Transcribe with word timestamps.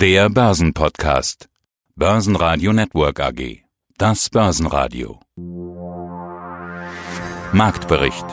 Der 0.00 0.30
Börsenpodcast. 0.30 1.50
Börsenradio 1.94 2.72
Network 2.72 3.20
AG. 3.20 3.64
Das 3.98 4.30
Börsenradio. 4.30 5.20
Marktbericht. 7.52 8.24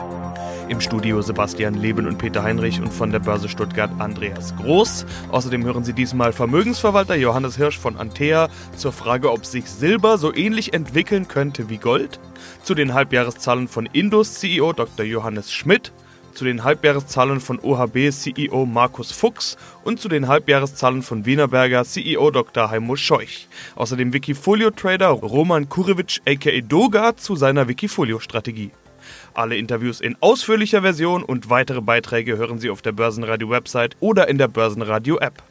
Im 0.69 0.79
Studio 0.79 1.21
Sebastian 1.21 1.73
Leben 1.73 2.07
und 2.07 2.19
Peter 2.19 2.41
Heinrich 2.41 2.79
und 2.79 2.93
von 2.93 3.11
der 3.11 3.19
Börse 3.19 3.49
Stuttgart 3.49 3.91
Andreas 3.99 4.55
Groß. 4.55 5.05
Außerdem 5.29 5.65
hören 5.65 5.83
Sie 5.83 5.91
diesmal 5.91 6.31
Vermögensverwalter 6.31 7.15
Johannes 7.17 7.57
Hirsch 7.57 7.77
von 7.77 7.97
Antea 7.97 8.47
zur 8.77 8.93
Frage, 8.93 9.29
ob 9.29 9.45
sich 9.45 9.65
Silber 9.65 10.18
so 10.18 10.34
ähnlich 10.34 10.73
entwickeln 10.73 11.27
könnte 11.27 11.68
wie 11.68 11.79
Gold. 11.79 12.21
Zu 12.63 12.75
den 12.75 12.93
Halbjahreszahlen 12.93 13.68
von 13.68 13.88
Indus 13.88 14.36
CEO 14.36 14.71
Dr. 14.71 15.05
Johannes 15.05 15.52
Schmidt 15.52 15.91
zu 16.38 16.45
den 16.45 16.63
Halbjahreszahlen 16.63 17.39
von 17.39 17.59
OHB 17.59 18.11
CEO 18.11 18.67
Markus 18.67 19.11
Fuchs 19.11 19.57
und 19.83 19.99
zu 19.99 20.07
den 20.07 20.27
Halbjahreszahlen 20.27 21.01
von 21.01 21.25
Wienerberger 21.25 21.83
CEO 21.83 22.29
Dr. 22.29 22.69
Heimo 22.69 22.95
Scheuch. 22.95 23.47
Außerdem 23.75 24.14
Wikifolio-Trader 24.14 25.07
Roman 25.07 25.68
Kurewitsch 25.68 26.21
aka 26.28 26.61
Doga 26.61 27.18
zu 27.18 27.36
seiner 27.36 27.68
Wikifolio-Strategie. 27.68 28.69
Alle 29.33 29.57
Interviews 29.57 30.00
in 30.00 30.15
ausführlicher 30.19 30.83
Version 30.83 31.23
und 31.23 31.50
weitere 31.50 31.81
Beiträge 31.81 32.38
hören 32.38 32.59
Sie 32.59 32.69
auf 32.69 32.83
der 32.83 32.92
Börsenradio-Website 32.92 33.97
oder 34.00 34.28
in 34.28 34.38
der 34.38 34.47
Börsenradio-App. 34.47 35.42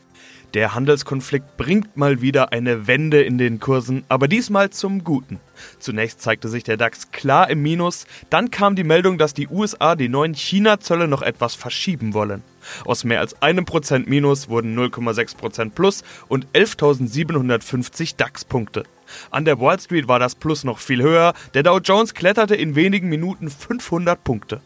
Der 0.54 0.74
Handelskonflikt 0.74 1.56
bringt 1.56 1.96
mal 1.96 2.20
wieder 2.22 2.52
eine 2.52 2.86
Wende 2.86 3.22
in 3.22 3.36
den 3.36 3.60
Kursen, 3.60 4.04
aber 4.08 4.28
diesmal 4.28 4.70
zum 4.70 5.04
Guten. 5.04 5.40
Zunächst 5.78 6.22
zeigte 6.22 6.48
sich 6.48 6.64
der 6.64 6.76
DAX 6.76 7.10
klar 7.10 7.50
im 7.50 7.62
Minus, 7.62 8.06
dann 8.30 8.50
kam 8.50 8.76
die 8.76 8.84
Meldung, 8.84 9.18
dass 9.18 9.34
die 9.34 9.48
USA 9.48 9.96
die 9.96 10.08
neuen 10.08 10.34
China-Zölle 10.34 11.08
noch 11.08 11.22
etwas 11.22 11.54
verschieben 11.54 12.14
wollen. 12.14 12.42
Aus 12.84 13.04
mehr 13.04 13.20
als 13.20 13.40
einem 13.42 13.64
Prozent 13.64 14.08
Minus 14.08 14.48
wurden 14.48 14.78
0,6 14.78 15.36
Prozent 15.36 15.74
Plus 15.74 16.04
und 16.28 16.46
11.750 16.52 18.16
DAX-Punkte. 18.16 18.84
An 19.30 19.44
der 19.44 19.60
Wall 19.60 19.78
Street 19.78 20.08
war 20.08 20.18
das 20.18 20.34
Plus 20.34 20.64
noch 20.64 20.78
viel 20.78 21.02
höher, 21.02 21.34
der 21.54 21.64
Dow 21.64 21.78
Jones 21.78 22.14
kletterte 22.14 22.54
in 22.54 22.74
wenigen 22.74 23.08
Minuten 23.08 23.50
500 23.50 24.22
Punkte. 24.22 24.60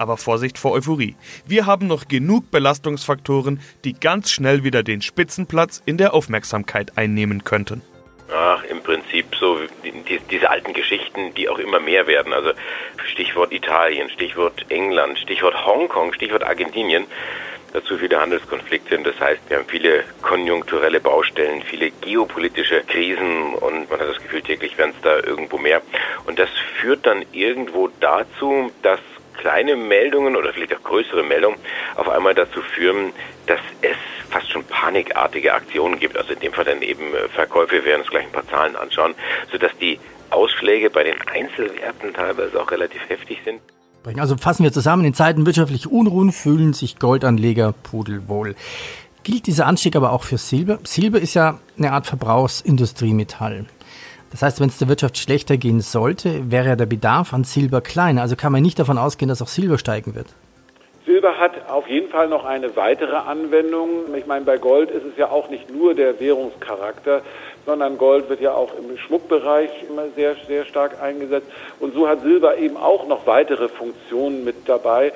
Aber 0.00 0.16
Vorsicht 0.16 0.56
vor 0.56 0.72
Euphorie. 0.72 1.14
Wir 1.46 1.66
haben 1.66 1.86
noch 1.86 2.08
genug 2.08 2.50
Belastungsfaktoren, 2.50 3.60
die 3.84 3.92
ganz 3.92 4.30
schnell 4.30 4.64
wieder 4.64 4.82
den 4.82 5.02
Spitzenplatz 5.02 5.82
in 5.84 5.98
der 5.98 6.14
Aufmerksamkeit 6.14 6.96
einnehmen 6.96 7.44
könnten. 7.44 7.82
Ach, 8.34 8.64
im 8.64 8.82
Prinzip 8.82 9.26
so 9.38 9.58
die, 9.84 10.18
diese 10.30 10.48
alten 10.48 10.72
Geschichten, 10.72 11.34
die 11.34 11.50
auch 11.50 11.58
immer 11.58 11.80
mehr 11.80 12.06
werden. 12.06 12.32
Also 12.32 12.52
Stichwort 13.12 13.52
Italien, 13.52 14.08
Stichwort 14.08 14.64
England, 14.70 15.18
Stichwort 15.18 15.66
Hongkong, 15.66 16.14
Stichwort 16.14 16.44
Argentinien. 16.44 17.04
Dazu 17.74 17.98
viele 17.98 18.18
Handelskonflikte. 18.18 18.96
Und 18.96 19.06
das 19.06 19.20
heißt, 19.20 19.42
wir 19.48 19.58
haben 19.58 19.66
viele 19.68 20.04
konjunkturelle 20.22 21.00
Baustellen, 21.00 21.62
viele 21.62 21.90
geopolitische 21.90 22.84
Krisen 22.84 23.54
und 23.54 23.90
man 23.90 24.00
hat 24.00 24.08
das 24.08 24.22
Gefühl, 24.22 24.40
täglich 24.40 24.78
werden 24.78 24.94
es 24.96 25.02
da 25.02 25.18
irgendwo 25.18 25.58
mehr. 25.58 25.82
Und 26.24 26.38
das 26.38 26.48
führt 26.80 27.04
dann 27.04 27.26
irgendwo 27.32 27.90
dazu, 28.00 28.72
dass 28.80 29.00
kleine 29.40 29.76
Meldungen 29.76 30.36
oder 30.36 30.52
vielleicht 30.52 30.74
auch 30.74 30.82
größere 30.82 31.22
Meldungen 31.22 31.58
auf 31.96 32.08
einmal 32.08 32.34
dazu 32.34 32.60
führen, 32.60 33.12
dass 33.46 33.60
es 33.82 33.96
fast 34.30 34.50
schon 34.50 34.64
panikartige 34.64 35.52
Aktionen 35.52 35.98
gibt. 35.98 36.16
Also 36.16 36.34
in 36.34 36.40
dem 36.40 36.52
Fall 36.52 36.64
dann 36.64 36.82
eben 36.82 37.14
äh, 37.14 37.28
Verkäufe, 37.28 37.72
wir 37.72 37.84
werden 37.84 38.02
uns 38.02 38.10
gleich 38.10 38.24
ein 38.24 38.32
paar 38.32 38.46
Zahlen 38.48 38.76
anschauen, 38.76 39.14
sodass 39.50 39.72
die 39.80 39.98
Ausschläge 40.30 40.90
bei 40.90 41.04
den 41.04 41.16
Einzelwerten 41.26 42.14
teilweise 42.14 42.60
auch 42.60 42.70
relativ 42.70 43.00
heftig 43.08 43.38
sind. 43.44 43.60
Also 44.18 44.36
fassen 44.36 44.64
wir 44.64 44.72
zusammen, 44.72 45.04
in 45.04 45.14
Zeiten 45.14 45.44
wirtschaftlicher 45.44 45.90
Unruhen 45.90 46.32
fühlen 46.32 46.72
sich 46.72 46.98
Goldanleger 46.98 47.74
pudelwohl. 47.82 48.54
Gilt 49.22 49.46
dieser 49.46 49.66
Anstieg 49.66 49.96
aber 49.96 50.12
auch 50.12 50.22
für 50.22 50.38
Silber? 50.38 50.78
Silber 50.84 51.20
ist 51.20 51.34
ja 51.34 51.58
eine 51.76 51.92
Art 51.92 52.06
Verbrauchsindustriemetall. 52.06 53.66
Das 54.30 54.42
heißt, 54.42 54.60
wenn 54.60 54.68
es 54.68 54.78
der 54.78 54.88
Wirtschaft 54.88 55.18
schlechter 55.18 55.56
gehen 55.56 55.80
sollte, 55.80 56.50
wäre 56.50 56.76
der 56.76 56.86
Bedarf 56.86 57.32
an 57.32 57.44
Silber 57.44 57.80
kleiner. 57.80 58.22
Also 58.22 58.36
kann 58.36 58.52
man 58.52 58.62
nicht 58.62 58.78
davon 58.78 58.98
ausgehen, 58.98 59.28
dass 59.28 59.42
auch 59.42 59.48
Silber 59.48 59.78
steigen 59.78 60.14
wird. 60.14 60.26
Silber 61.04 61.38
hat 61.38 61.68
auf 61.68 61.88
jeden 61.88 62.08
Fall 62.08 62.28
noch 62.28 62.44
eine 62.44 62.76
weitere 62.76 63.16
Anwendung. 63.16 64.14
Ich 64.16 64.26
meine, 64.26 64.44
bei 64.44 64.58
Gold 64.58 64.90
ist 64.90 65.04
es 65.04 65.16
ja 65.16 65.28
auch 65.28 65.50
nicht 65.50 65.68
nur 65.68 65.94
der 65.94 66.20
Währungscharakter, 66.20 67.22
sondern 67.66 67.98
Gold 67.98 68.28
wird 68.28 68.40
ja 68.40 68.54
auch 68.54 68.70
im 68.76 68.96
Schmuckbereich 68.96 69.70
immer 69.88 70.04
sehr, 70.16 70.36
sehr 70.46 70.64
stark 70.64 71.02
eingesetzt. 71.02 71.46
Und 71.78 71.94
so 71.94 72.08
hat 72.08 72.22
Silber 72.22 72.56
eben 72.58 72.76
auch 72.76 73.06
noch 73.06 73.26
weitere 73.26 73.68
Funktionen 73.68 74.44
mit 74.44 74.68
dabei, 74.68 75.12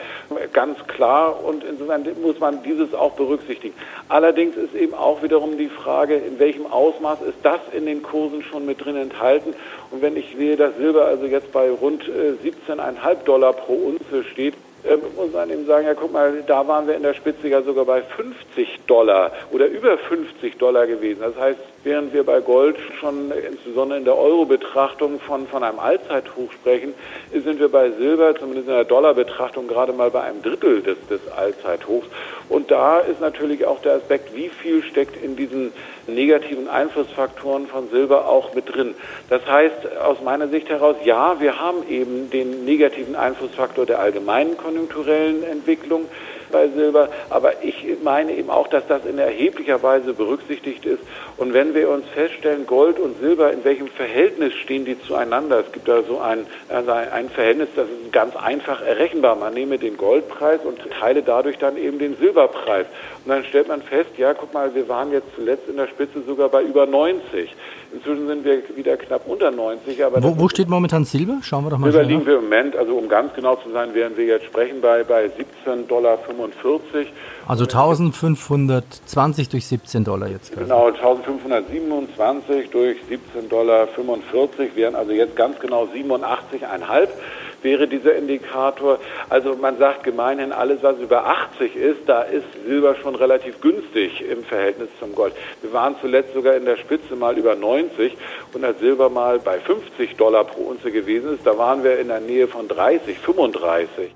ganz 0.52 0.78
klar. 0.86 1.44
Und 1.44 1.64
insofern 1.64 2.06
muss 2.22 2.38
man 2.40 2.62
dieses 2.62 2.94
auch 2.94 3.12
berücksichtigen. 3.12 3.74
Allerdings 4.08 4.56
ist 4.56 4.74
eben 4.74 4.94
auch 4.94 5.22
wiederum 5.22 5.58
die 5.58 5.68
Frage, 5.68 6.16
in 6.16 6.38
welchem 6.38 6.66
Ausmaß 6.66 7.22
ist 7.22 7.38
das 7.42 7.60
in 7.72 7.86
den 7.86 8.02
Kursen 8.02 8.42
schon 8.42 8.66
mit 8.66 8.84
drin 8.84 8.96
enthalten. 8.96 9.54
Und 9.90 10.02
wenn 10.02 10.16
ich 10.16 10.34
sehe, 10.36 10.56
dass 10.56 10.76
Silber 10.76 11.06
also 11.06 11.26
jetzt 11.26 11.52
bei 11.52 11.70
rund 11.70 12.04
17,5 12.04 12.76
äh, 12.76 13.16
Dollar 13.24 13.52
pro 13.52 13.74
Unze 13.74 14.24
steht, 14.30 14.54
äh, 14.84 14.96
muss 15.16 15.32
man 15.32 15.50
eben 15.50 15.66
sagen, 15.66 15.86
ja 15.86 15.94
guck 15.94 16.12
mal, 16.12 16.42
da 16.46 16.66
waren 16.68 16.86
wir 16.86 16.94
in 16.94 17.02
der 17.02 17.14
Spitze 17.14 17.48
ja 17.48 17.62
sogar 17.62 17.84
bei 17.84 18.02
50 18.02 18.80
Dollar 18.86 19.32
oder 19.50 19.66
über 19.66 19.96
50 19.96 20.58
Dollar 20.58 20.86
gewesen. 20.86 21.20
Das 21.20 21.36
heißt, 21.36 21.58
während 21.84 22.12
wir 22.12 22.24
bei 22.24 22.40
Gold 22.40 22.76
schon 22.98 23.30
insbesondere 23.30 23.98
in 23.98 24.04
der 24.04 24.16
Euro-Betrachtung 24.16 25.20
von, 25.20 25.46
von 25.46 25.62
einem 25.62 25.78
Allzeithoch 25.78 26.50
sprechen, 26.52 26.94
sind 27.32 27.60
wir 27.60 27.68
bei 27.68 27.90
Silber, 27.90 28.34
zumindest 28.34 28.68
in 28.68 28.74
der 28.74 28.84
Dollar-Betrachtung, 28.84 29.68
gerade 29.68 29.92
mal 29.92 30.10
bei 30.10 30.22
einem 30.22 30.42
Drittel 30.42 30.82
des, 30.82 30.96
des 31.08 31.20
Allzeithochs. 31.28 32.06
Und 32.48 32.70
da 32.70 33.00
ist 33.00 33.20
natürlich 33.20 33.66
auch 33.66 33.80
der 33.82 33.94
Aspekt, 33.94 34.34
wie 34.34 34.48
viel 34.48 34.82
steckt 34.82 35.22
in 35.22 35.36
diesen 35.36 35.72
negativen 36.06 36.68
Einflussfaktoren 36.68 37.66
von 37.66 37.88
Silber 37.90 38.28
auch 38.28 38.54
mit 38.54 38.74
drin. 38.74 38.94
Das 39.28 39.46
heißt, 39.46 39.96
aus 39.98 40.20
meiner 40.22 40.48
Sicht 40.48 40.68
heraus, 40.68 40.96
ja, 41.04 41.40
wir 41.40 41.60
haben 41.60 41.88
eben 41.88 42.30
den 42.30 42.64
negativen 42.64 43.14
Einflussfaktor 43.14 43.86
der 43.86 44.00
allgemeinen 44.00 44.56
konjunkturellen 44.56 45.42
Entwicklung 45.44 46.06
bei 46.50 46.68
Silber. 46.68 47.08
Aber 47.30 47.62
ich 47.62 47.84
meine 48.02 48.32
eben 48.32 48.50
auch, 48.50 48.68
dass 48.68 48.86
das 48.86 49.04
in 49.04 49.18
erheblicher 49.18 49.82
Weise 49.82 50.12
berücksichtigt 50.12 50.84
ist. 50.84 51.02
Und 51.36 51.52
wenn 51.52 51.74
wir 51.74 51.88
uns 51.90 52.06
feststellen, 52.08 52.66
Gold 52.66 52.98
und 52.98 53.18
Silber, 53.20 53.52
in 53.52 53.64
welchem 53.64 53.88
Verhältnis 53.88 54.52
stehen 54.54 54.84
die 54.84 55.00
zueinander? 55.02 55.60
Es 55.60 55.72
gibt 55.72 55.88
da 55.88 56.02
so 56.02 56.18
ein, 56.18 56.46
also 56.68 56.92
ein 56.92 57.28
Verhältnis, 57.28 57.68
das 57.74 57.86
ist 57.86 58.12
ganz 58.12 58.36
einfach 58.36 58.82
errechenbar. 58.82 59.36
Man 59.36 59.54
nehme 59.54 59.78
den 59.78 59.96
Goldpreis 59.96 60.60
und 60.64 60.78
teile 60.98 61.22
dadurch 61.22 61.58
dann 61.58 61.76
eben 61.76 61.98
den 61.98 62.16
Silberpreis. 62.16 62.86
Und 63.24 63.30
dann 63.30 63.44
stellt 63.44 63.68
man 63.68 63.82
fest, 63.82 64.10
ja, 64.16 64.34
guck 64.34 64.52
mal, 64.54 64.74
wir 64.74 64.88
waren 64.88 65.12
jetzt 65.12 65.34
zuletzt 65.34 65.68
in 65.68 65.76
der 65.76 65.88
Spitze 65.88 66.22
sogar 66.26 66.48
bei 66.48 66.62
über 66.62 66.86
90. 66.86 67.54
Inzwischen 67.94 68.26
sind 68.26 68.44
wir 68.44 68.60
wieder 68.76 68.96
knapp 68.96 69.22
unter 69.26 69.52
90. 69.52 70.04
Aber 70.04 70.20
wo, 70.22 70.36
wo 70.36 70.48
steht 70.48 70.68
momentan 70.68 71.04
Silber? 71.04 71.38
Schauen 71.42 71.64
wir 71.64 71.70
doch 71.70 71.78
mal. 71.78 71.92
Silber 71.92 72.06
liegen 72.06 72.26
wir 72.26 72.38
im 72.38 72.44
Moment, 72.44 72.74
also 72.76 72.96
um 72.96 73.08
ganz 73.08 73.32
genau 73.34 73.54
zu 73.56 73.70
sein, 73.70 73.90
während 73.92 74.16
wir 74.16 74.24
jetzt 74.24 74.46
sprechen, 74.46 74.80
bei, 74.80 75.04
bei 75.04 75.26
17,45 75.26 75.86
Dollar. 75.86 76.18
Also 77.46 77.64
1520 77.64 79.48
durch 79.48 79.66
17 79.66 80.02
Dollar 80.02 80.28
jetzt. 80.28 80.52
Quasi. 80.52 80.64
Genau, 80.64 80.86
1527 80.88 82.70
durch 82.70 82.98
17,45 83.08 83.48
Dollar 83.48 83.86
wären 84.74 84.96
also 84.96 85.12
jetzt 85.12 85.36
ganz 85.36 85.60
genau 85.60 85.84
87,5 85.84 87.08
wäre 87.64 87.88
dieser 87.88 88.14
Indikator. 88.14 88.98
Also 89.30 89.56
man 89.56 89.78
sagt 89.78 90.04
gemeinhin, 90.04 90.52
alles 90.52 90.82
was 90.82 90.98
über 90.98 91.26
80 91.26 91.74
ist, 91.74 92.00
da 92.06 92.22
ist 92.22 92.44
Silber 92.66 92.94
schon 93.02 93.14
relativ 93.14 93.60
günstig 93.60 94.22
im 94.22 94.44
Verhältnis 94.44 94.88
zum 95.00 95.14
Gold. 95.14 95.34
Wir 95.62 95.72
waren 95.72 95.96
zuletzt 96.00 96.34
sogar 96.34 96.54
in 96.54 96.64
der 96.64 96.76
Spitze 96.76 97.16
mal 97.16 97.36
über 97.36 97.56
90 97.56 98.16
und 98.52 98.64
als 98.64 98.78
Silber 98.78 99.08
mal 99.10 99.38
bei 99.38 99.58
50 99.58 100.16
Dollar 100.16 100.44
pro 100.44 100.62
Unze 100.62 100.92
gewesen 100.92 101.34
ist, 101.34 101.46
da 101.46 101.56
waren 101.58 101.82
wir 101.82 101.98
in 101.98 102.08
der 102.08 102.20
Nähe 102.20 102.46
von 102.46 102.68
30, 102.68 103.18
35. 103.18 104.10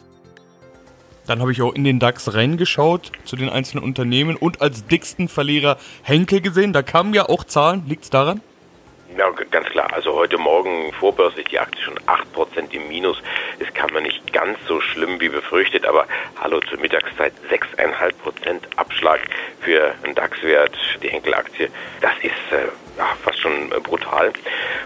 Dann 1.26 1.40
habe 1.40 1.52
ich 1.52 1.60
auch 1.60 1.74
in 1.74 1.84
den 1.84 1.98
DAX 1.98 2.32
reingeschaut 2.32 3.12
zu 3.24 3.36
den 3.36 3.50
einzelnen 3.50 3.84
Unternehmen 3.84 4.34
und 4.34 4.62
als 4.62 4.86
dicksten 4.86 5.28
Verlierer 5.28 5.76
Henkel 6.02 6.40
gesehen. 6.40 6.72
Da 6.72 6.82
kamen 6.82 7.12
ja 7.12 7.28
auch 7.28 7.44
Zahlen. 7.44 7.84
Liegt 7.86 8.04
es 8.04 8.10
daran? 8.10 8.40
Ja, 9.16 9.30
ganz 9.30 9.66
klar. 9.68 9.88
Also 9.92 10.14
heute 10.14 10.36
Morgen 10.36 10.92
vorbörslich 10.92 11.46
die 11.46 11.58
Aktie 11.58 11.82
schon 11.82 11.98
8% 12.00 12.72
im 12.72 12.88
Minus. 12.88 13.20
Es 13.58 13.72
kam 13.72 13.94
ja 13.94 14.00
nicht 14.02 14.32
ganz 14.32 14.58
so 14.66 14.80
schlimm 14.80 15.18
wie 15.20 15.30
befürchtet, 15.30 15.86
aber 15.86 16.06
hallo 16.40 16.60
zur 16.60 16.78
Mittagszeit 16.78 17.32
6,5% 17.50 18.60
Abschlag 18.76 19.20
für 19.60 19.94
einen 20.02 20.14
DAX-Wert, 20.14 20.76
die 21.02 21.08
Henkel-Aktie. 21.08 21.70
Das 22.02 22.12
ist 22.22 22.52
äh, 22.52 22.68
ja, 22.98 23.06
fast 23.22 23.40
schon 23.40 23.72
äh, 23.72 23.80
brutal. 23.80 24.32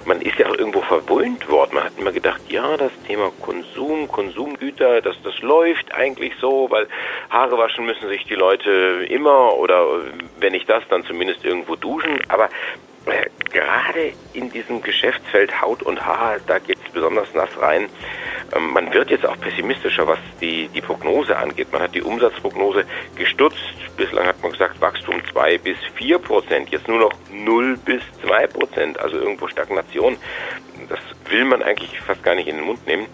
Man 0.05 0.21
ist 0.21 0.39
ja 0.39 0.47
auch 0.49 0.57
irgendwo 0.57 0.83
verwöhnt 0.83 1.49
worden. 1.49 1.75
Man 1.75 1.85
hat 1.85 1.93
immer 1.99 2.13
gedacht, 2.13 2.41
ja, 2.49 2.77
das 2.77 2.93
Thema 3.07 3.33
Konsum, 3.41 4.07
Konsumgüter, 4.07 5.01
das, 5.01 5.17
das 5.25 5.41
läuft 5.41 5.93
eigentlich 5.95 6.35
so, 6.41 6.71
weil 6.71 6.87
Haare 7.29 7.59
waschen 7.59 7.87
müssen 7.87 8.09
sich 8.09 8.25
die 8.25 8.37
Leute 8.37 9.05
immer 9.09 9.57
oder 9.57 9.85
wenn 10.39 10.53
nicht 10.53 10.69
das, 10.69 10.85
dann 10.89 11.05
zumindest 11.05 11.45
irgendwo 11.45 11.75
duschen. 11.75 12.21
Aber 12.29 12.45
äh, 12.45 12.49
gerade 13.53 14.13
in 14.33 14.51
diesem 14.51 14.83
Geschäftsfeld 14.83 15.61
Haut 15.61 15.83
und 15.83 16.05
Haar, 16.05 16.37
da 16.47 16.59
geht 16.59 16.79
es 16.85 16.93
besonders 16.93 17.33
nass 17.35 17.51
rein. 17.61 17.89
Ähm, 18.55 18.73
man 18.73 18.93
wird 18.93 19.11
jetzt 19.11 19.27
auch 19.27 19.39
pessimistischer, 19.39 20.07
was 20.07 20.19
die, 20.41 20.69
die 20.69 20.81
Prognose 20.81 21.37
angeht. 21.37 21.73
Man 21.73 21.83
hat 21.83 21.95
die 21.95 22.03
Umsatzprognose 22.03 22.85
gestutzt 23.17 23.75
Bislang 23.97 24.27
hat 24.27 24.43
man 24.43 24.53
gesagt, 24.53 24.81
Wachstum 24.81 25.23
2 25.33 25.59
bis 25.59 25.77
4 25.97 26.19
Prozent. 26.19 26.71
Jetzt 26.71 26.89
nur 26.89 26.99
noch 26.99 27.13
0 27.31 27.77
bis 27.77 28.03
2 28.27 28.47
Prozent. 28.47 28.99
Also 28.99 29.17
irgendwo 29.19 29.49
Stagnation. 29.49 30.17
Das 30.89 30.99
will 31.31 31.45
man 31.45 31.63
eigentlich 31.63 32.01
fast 32.01 32.23
gar 32.23 32.35
nicht 32.35 32.49
in 32.49 32.57
den 32.57 32.65
Mund 32.65 32.87
nehmen. 32.87 33.07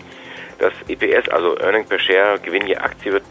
Das 0.58 0.72
EPS, 0.88 1.28
also 1.28 1.58
Earning 1.58 1.86
per 1.86 1.98
Share, 1.98 2.38
Gewinn 2.40 2.66
je 2.66 2.76
Aktie, 2.76 3.12
wird 3.12 3.24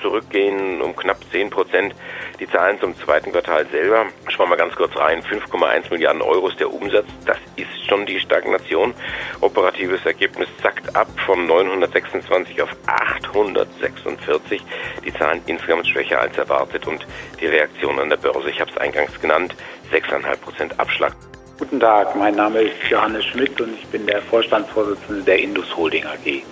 zurückgehen 0.00 0.80
um 0.80 0.94
knapp 0.96 1.18
10 1.30 1.50
Prozent. 1.50 1.94
Die 2.38 2.48
Zahlen 2.48 2.80
zum 2.80 2.96
zweiten 2.96 3.32
Quartal 3.32 3.66
selber, 3.66 4.06
schauen 4.28 4.46
wir 4.46 4.50
mal 4.50 4.56
ganz 4.56 4.74
kurz 4.74 4.96
rein, 4.96 5.22
5,1 5.22 5.90
Milliarden 5.90 6.22
Euro 6.22 6.48
ist 6.48 6.60
der 6.60 6.72
Umsatz. 6.72 7.06
Das 7.26 7.38
ist 7.56 7.86
schon 7.88 8.06
die 8.06 8.20
Stagnation. 8.20 8.94
Operatives 9.40 10.04
Ergebnis 10.06 10.48
zackt 10.62 10.94
ab 10.96 11.08
von 11.26 11.46
926 11.46 12.62
auf 12.62 12.70
846. 12.86 14.62
Die 15.04 15.12
Zahlen 15.14 15.42
insgesamt 15.46 15.86
schwächer 15.86 16.20
als 16.20 16.36
erwartet 16.38 16.86
und 16.86 17.06
die 17.40 17.46
Reaktion 17.46 17.98
an 17.98 18.10
der 18.10 18.16
Börse, 18.16 18.50
ich 18.50 18.60
habe 18.60 18.70
es 18.70 18.76
eingangs 18.78 19.20
genannt, 19.20 19.54
6,5 19.92 20.36
Prozent 20.38 20.80
Abschlag. 20.80 21.14
Guten 21.58 21.78
Tag, 21.78 22.16
mein 22.16 22.36
Name 22.36 22.62
ist 22.62 22.88
Johannes 22.88 23.24
Schmidt 23.26 23.60
und 23.60 23.74
ich 23.74 23.86
bin 23.88 24.06
der 24.06 24.22
Vorstandsvorsitzende 24.22 25.22
der 25.22 25.40
Indus 25.40 25.76
Holding 25.76 26.06
AG. 26.06 26.42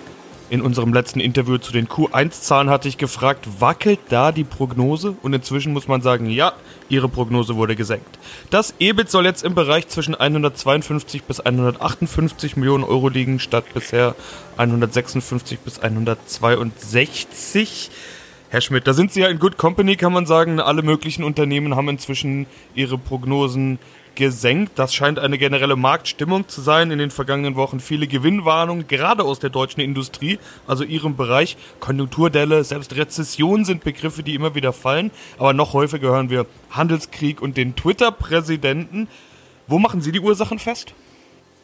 In 0.50 0.62
unserem 0.62 0.94
letzten 0.94 1.20
Interview 1.20 1.58
zu 1.58 1.72
den 1.72 1.88
Q1-Zahlen 1.88 2.70
hatte 2.70 2.88
ich 2.88 2.96
gefragt, 2.96 3.46
wackelt 3.60 3.98
da 4.08 4.32
die 4.32 4.44
Prognose? 4.44 5.14
Und 5.20 5.34
inzwischen 5.34 5.74
muss 5.74 5.88
man 5.88 6.00
sagen, 6.00 6.24
ja, 6.24 6.54
ihre 6.88 7.10
Prognose 7.10 7.56
wurde 7.56 7.76
gesenkt. 7.76 8.18
Das 8.48 8.72
EBIT 8.78 9.10
soll 9.10 9.26
jetzt 9.26 9.44
im 9.44 9.54
Bereich 9.54 9.88
zwischen 9.88 10.14
152 10.14 11.24
bis 11.24 11.40
158 11.40 12.56
Millionen 12.56 12.84
Euro 12.84 13.10
liegen, 13.10 13.40
statt 13.40 13.66
bisher 13.74 14.14
156 14.56 15.58
bis 15.58 15.80
162. 15.80 17.90
Herr 18.50 18.62
Schmidt, 18.62 18.86
da 18.86 18.94
sind 18.94 19.12
Sie 19.12 19.20
ja 19.20 19.28
in 19.28 19.38
Good 19.38 19.58
Company, 19.58 19.96
kann 19.96 20.14
man 20.14 20.24
sagen. 20.24 20.58
Alle 20.58 20.80
möglichen 20.80 21.22
Unternehmen 21.22 21.76
haben 21.76 21.90
inzwischen 21.90 22.46
ihre 22.74 22.96
Prognosen 22.96 23.78
gesenkt. 24.14 24.78
Das 24.78 24.94
scheint 24.94 25.18
eine 25.18 25.36
generelle 25.36 25.76
Marktstimmung 25.76 26.48
zu 26.48 26.62
sein. 26.62 26.90
In 26.90 26.98
den 26.98 27.10
vergangenen 27.10 27.56
Wochen 27.56 27.78
viele 27.78 28.06
Gewinnwarnungen, 28.06 28.88
gerade 28.88 29.22
aus 29.22 29.38
der 29.38 29.50
deutschen 29.50 29.82
Industrie, 29.82 30.38
also 30.66 30.82
ihrem 30.82 31.14
Bereich. 31.14 31.58
Konjunkturdelle, 31.78 32.64
selbst 32.64 32.96
Rezession 32.96 33.66
sind 33.66 33.84
Begriffe, 33.84 34.22
die 34.22 34.34
immer 34.34 34.54
wieder 34.54 34.72
fallen. 34.72 35.10
Aber 35.36 35.52
noch 35.52 35.74
häufiger 35.74 36.08
hören 36.08 36.30
wir 36.30 36.46
Handelskrieg 36.70 37.42
und 37.42 37.58
den 37.58 37.76
Twitter-Präsidenten. 37.76 39.08
Wo 39.66 39.78
machen 39.78 40.00
Sie 40.00 40.10
die 40.10 40.20
Ursachen 40.20 40.58
fest? 40.58 40.94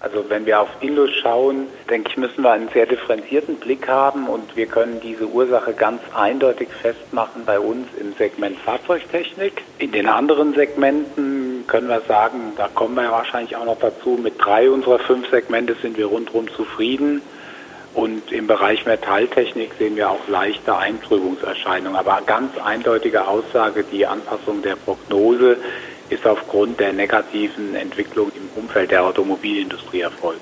Also 0.05 0.23
wenn 0.29 0.45
wir 0.45 0.61
auf 0.61 0.69
Indus 0.83 1.11
schauen, 1.23 1.67
denke 1.89 2.11
ich, 2.11 2.19
müssen 2.19 2.45
wir 2.45 2.53
einen 2.53 2.69
sehr 2.69 2.85
differenzierten 2.85 3.57
Blick 3.57 3.89
haben 3.89 4.27
und 4.29 4.55
wir 4.55 4.67
können 4.67 5.01
diese 5.01 5.27
Ursache 5.27 5.73
ganz 5.73 6.03
eindeutig 6.15 6.69
festmachen 6.69 7.47
bei 7.47 7.59
uns 7.59 7.89
im 7.99 8.13
Segment 8.13 8.59
Fahrzeugtechnik. 8.59 9.63
In 9.79 9.93
den 9.93 10.07
anderen 10.07 10.53
Segmenten 10.53 11.65
können 11.67 11.89
wir 11.89 12.03
sagen, 12.03 12.53
da 12.59 12.69
kommen 12.69 12.97
wir 12.97 13.11
wahrscheinlich 13.11 13.57
auch 13.57 13.65
noch 13.65 13.79
dazu, 13.79 14.19
mit 14.23 14.35
drei 14.37 14.69
unserer 14.71 14.99
fünf 14.99 15.31
Segmente 15.31 15.75
sind 15.81 15.97
wir 15.97 16.05
rundherum 16.05 16.49
zufrieden. 16.49 17.23
Und 17.95 18.31
im 18.31 18.47
Bereich 18.47 18.85
Metalltechnik 18.85 19.71
sehen 19.79 19.97
wir 19.97 20.11
auch 20.11 20.29
leichte 20.29 20.77
Eintrübungserscheinungen. 20.77 21.97
Aber 21.97 22.21
ganz 22.27 22.51
eindeutige 22.63 23.27
Aussage, 23.27 23.85
die 23.85 24.05
Anpassung 24.05 24.61
der 24.61 24.77
Prognose 24.77 25.57
ist 26.11 26.27
aufgrund 26.27 26.81
der 26.81 26.93
negativen 26.93 27.75
Entwicklung 27.75 28.31
im 28.35 28.63
Umfeld 28.63 28.91
der 28.91 29.05
Automobilindustrie 29.05 30.01
erfolgt. 30.01 30.41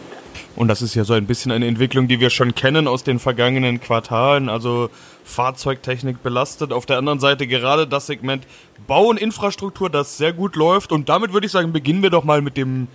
Und 0.54 0.68
das 0.68 0.82
ist 0.82 0.94
ja 0.94 1.04
so 1.04 1.14
ein 1.14 1.26
bisschen 1.26 1.50
eine 1.50 1.66
Entwicklung, 1.66 2.08
die 2.08 2.20
wir 2.20 2.30
schon 2.30 2.54
kennen 2.54 2.86
aus 2.86 3.04
den 3.04 3.18
vergangenen 3.18 3.80
Quartalen. 3.80 4.48
Also 4.48 4.90
Fahrzeugtechnik 5.24 6.22
belastet. 6.22 6.72
Auf 6.72 6.84
der 6.84 6.98
anderen 6.98 7.20
Seite 7.20 7.46
gerade 7.46 7.86
das 7.86 8.06
Segment 8.06 8.46
Bau 8.86 9.04
und 9.04 9.20
Infrastruktur, 9.20 9.88
das 9.88 10.18
sehr 10.18 10.32
gut 10.32 10.56
läuft. 10.56 10.92
Und 10.92 11.08
damit 11.08 11.32
würde 11.32 11.46
ich 11.46 11.52
sagen, 11.52 11.72
beginnen 11.72 12.02
wir 12.02 12.10
doch 12.10 12.24
mal 12.24 12.42
mit 12.42 12.56
dem 12.56 12.88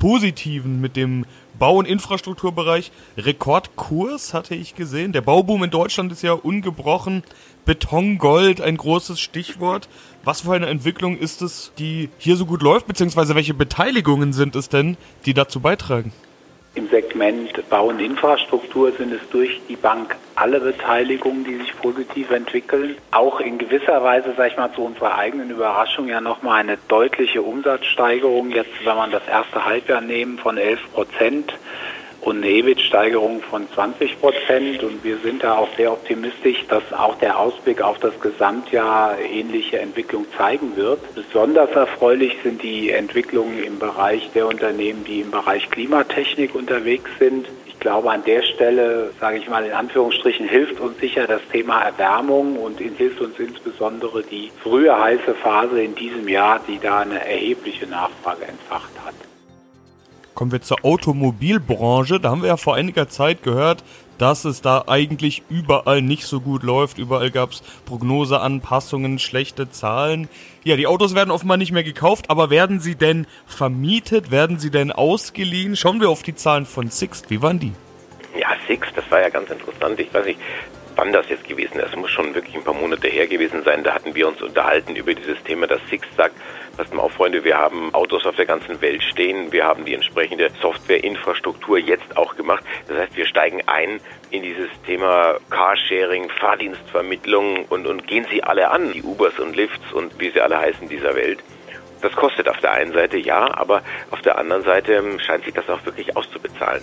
Positiven, 0.00 0.80
mit 0.80 0.96
dem 0.96 1.26
Bau- 1.60 1.76
und 1.76 1.86
Infrastrukturbereich. 1.86 2.90
Rekordkurs 3.16 4.34
hatte 4.34 4.56
ich 4.56 4.74
gesehen. 4.74 5.12
Der 5.12 5.20
Bauboom 5.20 5.62
in 5.62 5.70
Deutschland 5.70 6.10
ist 6.10 6.22
ja 6.22 6.32
ungebrochen. 6.32 7.22
Betongold, 7.64 8.60
ein 8.60 8.76
großes 8.76 9.20
Stichwort. 9.20 9.88
Was 10.24 10.40
für 10.40 10.54
eine 10.54 10.66
Entwicklung 10.66 11.16
ist 11.16 11.42
es, 11.42 11.70
die 11.78 12.08
hier 12.18 12.36
so 12.36 12.46
gut 12.46 12.62
läuft, 12.62 12.88
beziehungsweise 12.88 13.36
welche 13.36 13.54
Beteiligungen 13.54 14.32
sind 14.32 14.56
es 14.56 14.68
denn, 14.68 14.96
die 15.26 15.34
dazu 15.34 15.60
beitragen? 15.60 16.12
Im 16.76 16.88
Segment 16.88 17.68
Bau 17.68 17.88
und 17.88 18.00
Infrastruktur 18.00 18.92
sind 18.92 19.12
es 19.12 19.28
durch 19.30 19.60
die 19.68 19.74
Bank 19.74 20.16
alle 20.36 20.60
Beteiligungen, 20.60 21.42
die 21.42 21.56
sich 21.56 21.76
positiv 21.76 22.30
entwickeln. 22.30 22.96
Auch 23.10 23.40
in 23.40 23.58
gewisser 23.58 24.04
Weise, 24.04 24.34
sage 24.36 24.50
ich 24.50 24.56
mal, 24.56 24.72
zu 24.72 24.82
unserer 24.82 25.16
eigenen 25.18 25.50
Überraschung 25.50 26.06
ja 26.06 26.20
nochmal 26.20 26.60
eine 26.60 26.78
deutliche 26.86 27.42
Umsatzsteigerung. 27.42 28.50
Jetzt, 28.50 28.84
wenn 28.84 28.96
man 28.96 29.10
das 29.10 29.26
erste 29.26 29.64
Halbjahr 29.64 30.00
nehmen, 30.00 30.38
von 30.38 30.58
11 30.58 30.92
Prozent 30.92 31.52
und 32.22 32.38
eine 32.38 32.48
EBIT-Steigerung 32.48 33.42
von 33.42 33.68
20 33.72 34.20
Prozent. 34.20 34.82
Und 34.82 35.02
wir 35.04 35.18
sind 35.18 35.42
da 35.42 35.56
auch 35.56 35.68
sehr 35.76 35.92
optimistisch, 35.92 36.64
dass 36.68 36.82
auch 36.92 37.16
der 37.18 37.38
Ausblick 37.38 37.80
auf 37.80 37.98
das 37.98 38.18
Gesamtjahr 38.20 39.18
ähnliche 39.18 39.78
Entwicklung 39.78 40.26
zeigen 40.36 40.76
wird. 40.76 41.00
Besonders 41.14 41.70
erfreulich 41.70 42.36
sind 42.42 42.62
die 42.62 42.90
Entwicklungen 42.90 43.62
im 43.62 43.78
Bereich 43.78 44.30
der 44.34 44.46
Unternehmen, 44.46 45.04
die 45.04 45.20
im 45.20 45.30
Bereich 45.30 45.70
Klimatechnik 45.70 46.54
unterwegs 46.54 47.10
sind. 47.18 47.48
Ich 47.66 47.80
glaube, 47.80 48.10
an 48.10 48.22
der 48.24 48.42
Stelle, 48.42 49.10
sage 49.18 49.38
ich 49.38 49.48
mal 49.48 49.64
in 49.64 49.72
Anführungsstrichen, 49.72 50.46
hilft 50.46 50.80
uns 50.80 50.98
sicher 51.00 51.26
das 51.26 51.40
Thema 51.50 51.80
Erwärmung 51.80 52.56
und 52.56 52.78
hilft 52.78 53.22
uns 53.22 53.38
insbesondere 53.38 54.22
die 54.22 54.50
frühe 54.62 54.94
heiße 54.94 55.34
Phase 55.42 55.82
in 55.82 55.94
diesem 55.94 56.28
Jahr, 56.28 56.60
die 56.68 56.78
da 56.78 57.00
eine 57.00 57.26
erhebliche 57.26 57.86
Nachfrage 57.86 58.44
entfacht 58.44 58.92
hat. 59.02 59.29
Kommen 60.40 60.52
wir 60.52 60.62
zur 60.62 60.86
Automobilbranche. 60.86 62.18
Da 62.18 62.30
haben 62.30 62.40
wir 62.40 62.48
ja 62.48 62.56
vor 62.56 62.74
einiger 62.74 63.10
Zeit 63.10 63.42
gehört, 63.42 63.84
dass 64.16 64.46
es 64.46 64.62
da 64.62 64.84
eigentlich 64.86 65.42
überall 65.50 66.00
nicht 66.00 66.24
so 66.24 66.40
gut 66.40 66.62
läuft. 66.62 66.96
Überall 66.96 67.30
gab 67.30 67.50
es 67.50 67.62
Prognoseanpassungen, 67.84 69.18
schlechte 69.18 69.70
Zahlen. 69.70 70.30
Ja, 70.64 70.76
die 70.76 70.86
Autos 70.86 71.14
werden 71.14 71.30
offenbar 71.30 71.58
nicht 71.58 71.72
mehr 71.72 71.84
gekauft, 71.84 72.30
aber 72.30 72.48
werden 72.48 72.80
sie 72.80 72.94
denn 72.94 73.26
vermietet? 73.44 74.30
Werden 74.30 74.58
sie 74.58 74.70
denn 74.70 74.92
ausgeliehen? 74.92 75.76
Schauen 75.76 76.00
wir 76.00 76.08
auf 76.08 76.22
die 76.22 76.34
Zahlen 76.34 76.64
von 76.64 76.88
Sixt. 76.88 77.28
Wie 77.28 77.42
waren 77.42 77.58
die? 77.58 77.72
Ja, 78.34 78.48
Sixt, 78.66 78.92
das 78.96 79.04
war 79.10 79.20
ja 79.20 79.28
ganz 79.28 79.50
interessant. 79.50 80.00
Ich 80.00 80.14
weiß 80.14 80.24
nicht, 80.24 80.40
wann 81.00 81.12
das 81.12 81.30
jetzt 81.30 81.48
gewesen 81.48 81.80
ist. 81.80 81.88
Es 81.88 81.96
muss 81.96 82.10
schon 82.10 82.34
wirklich 82.34 82.54
ein 82.54 82.62
paar 82.62 82.74
Monate 82.74 83.08
her 83.08 83.26
gewesen 83.26 83.62
sein. 83.64 83.82
Da 83.82 83.94
hatten 83.94 84.14
wir 84.14 84.28
uns 84.28 84.42
unterhalten 84.42 84.94
über 84.96 85.14
dieses 85.14 85.42
Thema, 85.44 85.66
dass 85.66 85.80
Sixt 85.88 86.14
sagt, 86.14 86.34
Passt 86.76 86.94
mal 86.94 87.02
auf, 87.02 87.12
Freunde, 87.12 87.44
wir 87.44 87.58
haben 87.58 87.92
Autos 87.94 88.24
auf 88.24 88.36
der 88.36 88.46
ganzen 88.46 88.80
Welt 88.80 89.02
stehen. 89.02 89.52
Wir 89.52 89.64
haben 89.64 89.84
die 89.84 89.92
entsprechende 89.92 90.50
Softwareinfrastruktur 90.62 91.78
jetzt 91.78 92.16
auch 92.16 92.36
gemacht. 92.36 92.64
Das 92.86 92.96
heißt, 92.96 93.16
wir 93.16 93.26
steigen 93.26 93.60
ein 93.66 94.00
in 94.30 94.42
dieses 94.42 94.70
Thema 94.86 95.36
Carsharing, 95.50 96.30
Fahrdienstvermittlung 96.30 97.66
und, 97.66 97.86
und 97.86 98.06
gehen 98.06 98.26
sie 98.30 98.42
alle 98.42 98.70
an, 98.70 98.92
die 98.92 99.02
Ubers 99.02 99.38
und 99.38 99.56
Lifts 99.56 99.92
und 99.92 100.18
wie 100.20 100.30
sie 100.30 100.40
alle 100.40 100.58
heißen 100.58 100.88
dieser 100.88 101.14
Welt. 101.16 101.40
Das 102.00 102.12
kostet 102.12 102.48
auf 102.48 102.58
der 102.58 102.72
einen 102.72 102.92
Seite 102.92 103.18
ja, 103.18 103.52
aber 103.58 103.82
auf 104.10 104.22
der 104.22 104.38
anderen 104.38 104.62
Seite 104.62 105.02
scheint 105.18 105.44
sich 105.44 105.52
das 105.52 105.68
auch 105.68 105.84
wirklich 105.84 106.16
auszubezahlen. 106.16 106.82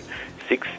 Sixt 0.50 0.70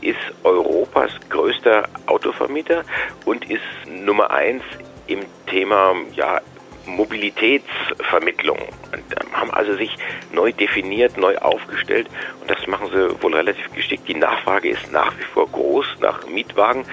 ist 0.00 0.16
Europas 0.44 1.10
größter 1.28 1.88
Autovermieter 2.06 2.84
und 3.24 3.50
ist 3.50 3.62
Nummer 3.86 4.30
eins 4.30 4.62
im 5.06 5.20
Thema 5.46 5.94
ja, 6.14 6.40
Mobilitätsvermittlung 6.86 8.58
und 8.58 9.34
haben 9.34 9.50
also 9.50 9.74
sich 9.76 9.94
neu 10.32 10.52
definiert, 10.52 11.16
neu 11.16 11.36
aufgestellt 11.38 12.08
und 12.40 12.50
das 12.50 12.66
machen 12.66 12.88
sie 12.92 13.22
wohl 13.22 13.34
relativ 13.34 13.72
geschickt. 13.72 14.08
Die 14.08 14.14
Nachfrage 14.14 14.70
ist 14.70 14.90
nach 14.92 15.16
wie 15.18 15.24
vor 15.24 15.48
groß 15.48 15.86
nach 16.00 16.26
Mietwagen, 16.26 16.84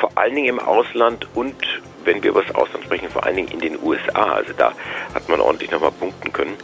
vor 0.00 0.10
allen 0.14 0.34
Dingen 0.34 0.48
im 0.48 0.58
Ausland 0.58 1.26
und 1.34 1.56
wenn 2.04 2.22
wir 2.22 2.30
über 2.30 2.42
das 2.42 2.54
Ausland 2.54 2.84
sprechen, 2.84 3.10
vor 3.10 3.24
allen 3.24 3.36
Dingen 3.36 3.48
in 3.48 3.58
den 3.58 3.82
USA. 3.82 4.34
Also 4.34 4.52
da 4.56 4.72
hat 5.12 5.28
man 5.28 5.40
ordentlich 5.40 5.70
nochmal 5.70 5.90
punkten 5.90 6.32
können. 6.32 6.56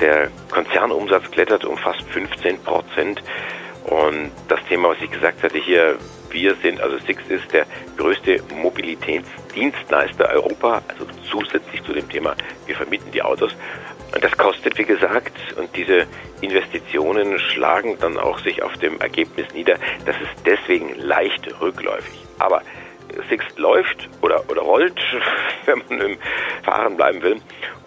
Der 0.00 0.30
Konzernumsatz 0.50 1.30
klettert 1.30 1.64
um 1.64 1.76
fast 1.76 2.02
15 2.10 2.58
Prozent. 2.62 3.22
Und 3.86 4.32
das 4.48 4.58
Thema, 4.68 4.90
was 4.90 4.98
ich 5.00 5.10
gesagt 5.10 5.42
hatte 5.42 5.58
hier, 5.58 5.96
wir 6.30 6.56
sind, 6.56 6.80
also 6.80 6.98
Six 6.98 7.22
ist 7.28 7.52
der 7.52 7.66
größte 7.96 8.42
Mobilitätsdienstleister 8.54 10.28
Europa, 10.28 10.82
also 10.88 11.06
zusätzlich 11.30 11.82
zu 11.84 11.92
dem 11.92 12.08
Thema, 12.08 12.34
wir 12.66 12.74
vermieten 12.74 13.12
die 13.12 13.22
Autos. 13.22 13.54
Und 14.12 14.24
das 14.24 14.36
kostet, 14.36 14.76
wie 14.78 14.84
gesagt, 14.84 15.32
und 15.56 15.74
diese 15.76 16.06
Investitionen 16.40 17.38
schlagen 17.38 17.96
dann 18.00 18.18
auch 18.18 18.38
sich 18.40 18.62
auf 18.62 18.76
dem 18.78 19.00
Ergebnis 19.00 19.46
nieder. 19.54 19.78
Das 20.04 20.16
ist 20.16 20.44
deswegen 20.44 20.94
leicht 20.98 21.48
rückläufig. 21.60 22.24
Aber 22.38 22.62
Six 23.28 23.44
läuft 23.56 24.08
oder, 24.20 24.42
oder 24.50 24.62
rollt, 24.62 25.00
wenn 25.64 25.82
man 25.88 26.00
im 26.00 26.18
Fahren 26.64 26.96
bleiben 26.96 27.22
will. 27.22 27.40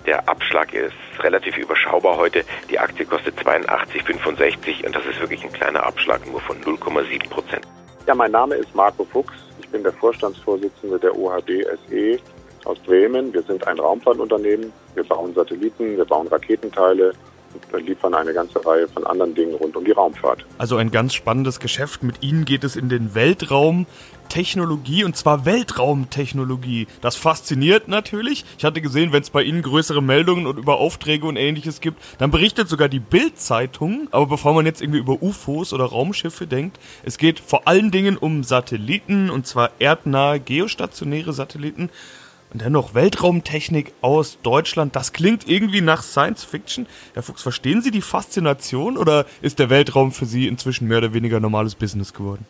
Der 0.06 0.28
Abschlag 0.28 0.74
ist 0.74 0.94
relativ 1.20 1.58
überschaubar 1.58 2.18
heute. 2.18 2.44
Die 2.70 2.80
Aktie 2.80 3.06
kostet 3.06 3.38
82,65 3.40 4.86
und 4.86 4.96
das 4.96 5.06
ist 5.06 5.20
wirklich 5.20 5.44
ein 5.44 5.52
kleiner 5.52 5.84
Abschlag, 5.84 6.26
nur 6.28 6.40
von 6.42 6.60
0,7 6.62 7.30
Prozent. 7.30 7.68
Ja, 8.08 8.16
mein 8.16 8.32
Name 8.32 8.56
ist 8.56 8.74
Marco 8.74 9.04
Fuchs. 9.04 9.34
Ich 9.60 9.68
bin 9.70 9.84
der 9.84 9.94
Vorstandsvorsitzende 9.94 10.98
der 10.98 11.16
OHD 11.16 11.66
SE. 11.88 12.20
aus 12.66 12.80
Bremen. 12.80 13.34
Wir 13.34 13.44
sind 13.44 13.66
ein 13.68 13.78
Raumfahrtunternehmen. 13.78 14.72
Wir 14.96 15.04
bauen 15.04 15.34
Satelliten, 15.34 15.98
wir 15.98 16.06
bauen 16.06 16.28
Raketenteile, 16.28 17.14
und 17.54 17.86
liefern 17.86 18.14
eine 18.14 18.34
ganze 18.34 18.66
Reihe 18.66 18.88
von 18.88 19.06
anderen 19.06 19.36
Dingen 19.36 19.56
rund 19.56 19.76
um 19.76 19.86
die 19.86 19.92
Raumfahrt. 19.92 20.46
Also 20.58 20.78
ein 20.78 20.92
ganz 20.92 21.14
spannendes 21.14 21.60
Geschäft. 21.60 22.04
Mit 22.04 22.24
Ihnen 22.24 22.46
geht 22.46 22.64
es 22.64 22.76
in 22.76 22.90
den 22.90 23.16
Weltraum. 23.16 23.86
Technologie 24.30 25.04
und 25.04 25.18
zwar 25.18 25.46
Weltraumtechnologie. 25.46 26.88
Das 27.02 27.16
fasziniert 27.16 27.88
natürlich. 27.88 28.46
Ich 28.58 28.64
hatte 28.64 28.80
gesehen, 28.80 29.12
wenn 29.12 29.24
es 29.24 29.32
bei 29.32 29.42
Ihnen 29.44 29.64
größere 29.64 30.02
Meldungen 30.02 30.46
und 30.46 30.58
über 30.58 30.78
Aufträge 30.78 31.26
und 31.26 31.36
ähnliches 31.36 31.82
gibt, 31.82 32.02
dann 32.20 32.32
berichtet 32.32 32.70
sogar 32.70 32.88
die 32.88 33.00
Bild-Zeitung. 33.00 34.08
Aber 34.12 34.28
bevor 34.28 34.54
man 34.54 34.66
jetzt 34.66 34.82
irgendwie 34.82 35.00
über 35.00 35.22
UFOs 35.22 35.74
oder 35.74 35.86
Raumschiffe 35.86 36.48
denkt, 36.48 36.80
es 37.04 37.18
geht 37.18 37.40
vor 37.40 37.68
allen 37.68 37.92
Dingen 37.92 38.18
um 38.18 38.44
Satelliten 38.44 39.30
und 39.30 39.48
zwar 39.48 39.72
erdnahe 39.80 40.40
geostationäre 40.40 41.34
Satelliten. 41.34 41.90
Und 42.52 42.64
dennoch 42.64 42.96
Weltraumtechnik 42.96 43.94
aus 44.02 44.40
Deutschland, 44.42 44.96
das 44.96 45.14
klingt 45.14 45.48
irgendwie 45.48 45.82
nach 45.82 46.02
Science 46.02 46.44
Fiction. 46.44 46.88
Herr 47.14 47.22
Fuchs, 47.22 47.44
verstehen 47.44 47.82
Sie 47.82 47.92
die 47.92 48.02
Faszination 48.02 48.98
oder 48.98 49.26
ist 49.42 49.60
der 49.60 49.70
Weltraum 49.70 50.12
für 50.12 50.26
Sie 50.26 50.48
inzwischen 50.48 50.88
mehr 50.88 50.98
oder 50.98 51.14
weniger 51.14 51.40
normales 51.40 51.76
Business 51.76 52.14
geworden? 52.14 52.46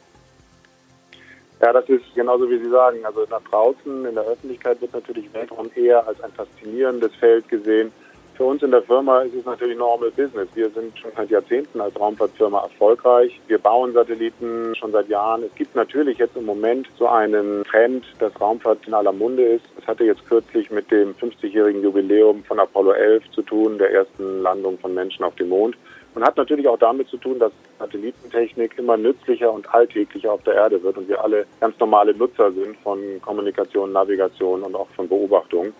Ja, 1.61 1.73
das 1.73 1.89
ist 1.89 2.03
genauso 2.15 2.49
wie 2.49 2.57
Sie 2.59 2.69
sagen. 2.69 3.05
Also 3.05 3.25
nach 3.29 3.41
draußen 3.49 4.05
in 4.05 4.15
der 4.15 4.23
Öffentlichkeit 4.23 4.79
wird 4.79 4.93
natürlich 4.93 5.25
Weltraum 5.33 5.69
eher 5.75 6.07
als 6.07 6.21
ein 6.21 6.31
faszinierendes 6.31 7.13
Feld 7.15 7.49
gesehen. 7.49 7.91
Für 8.39 8.45
uns 8.45 8.63
in 8.63 8.71
der 8.71 8.83
Firma 8.83 9.19
ist 9.23 9.35
es 9.35 9.43
natürlich 9.43 9.77
normal 9.77 10.11
Business. 10.11 10.47
Wir 10.53 10.69
sind 10.69 10.97
schon 10.97 11.11
seit 11.13 11.29
Jahrzehnten 11.29 11.81
als 11.81 11.99
Raumfahrtfirma 11.99 12.61
erfolgreich. 12.61 13.37
Wir 13.47 13.57
bauen 13.57 13.91
Satelliten 13.91 14.73
schon 14.77 14.93
seit 14.93 15.09
Jahren. 15.09 15.43
Es 15.43 15.53
gibt 15.55 15.75
natürlich 15.75 16.19
jetzt 16.19 16.37
im 16.37 16.45
Moment 16.45 16.87
so 16.97 17.09
einen 17.09 17.65
Trend, 17.65 18.05
dass 18.19 18.39
Raumfahrt 18.39 18.87
in 18.87 18.93
aller 18.93 19.11
Munde 19.11 19.43
ist. 19.43 19.65
Es 19.77 19.85
hatte 19.85 20.05
jetzt 20.05 20.25
kürzlich 20.25 20.71
mit 20.71 20.89
dem 20.89 21.15
50-jährigen 21.15 21.83
Jubiläum 21.83 22.45
von 22.45 22.61
Apollo 22.61 22.93
11 22.93 23.29
zu 23.31 23.41
tun, 23.41 23.77
der 23.77 23.91
ersten 23.91 24.41
Landung 24.41 24.79
von 24.79 24.93
Menschen 24.93 25.25
auf 25.25 25.35
dem 25.35 25.49
Mond. 25.49 25.75
Und 26.15 26.23
hat 26.23 26.37
natürlich 26.37 26.69
auch 26.69 26.79
damit 26.79 27.09
zu 27.09 27.17
tun, 27.17 27.39
dass 27.39 27.51
Satellitentechnik 27.77 28.77
immer 28.77 28.95
nützlicher 28.95 29.51
und 29.51 29.69
alltäglicher 29.73 30.31
auf 30.31 30.43
der 30.43 30.53
Erde 30.53 30.81
wird 30.81 30.97
und 30.97 31.09
wir 31.09 31.21
alle 31.21 31.45
ganz 31.59 31.77
normale 31.77 32.13
Nutzer 32.13 32.53
sind 32.53 32.77
von 32.83 32.99
Kommunikation, 33.21 33.91
Navigation 33.91 34.63
und 34.63 34.75
auch 34.75 34.87
von 34.95 35.09
Beobachtung. 35.09 35.73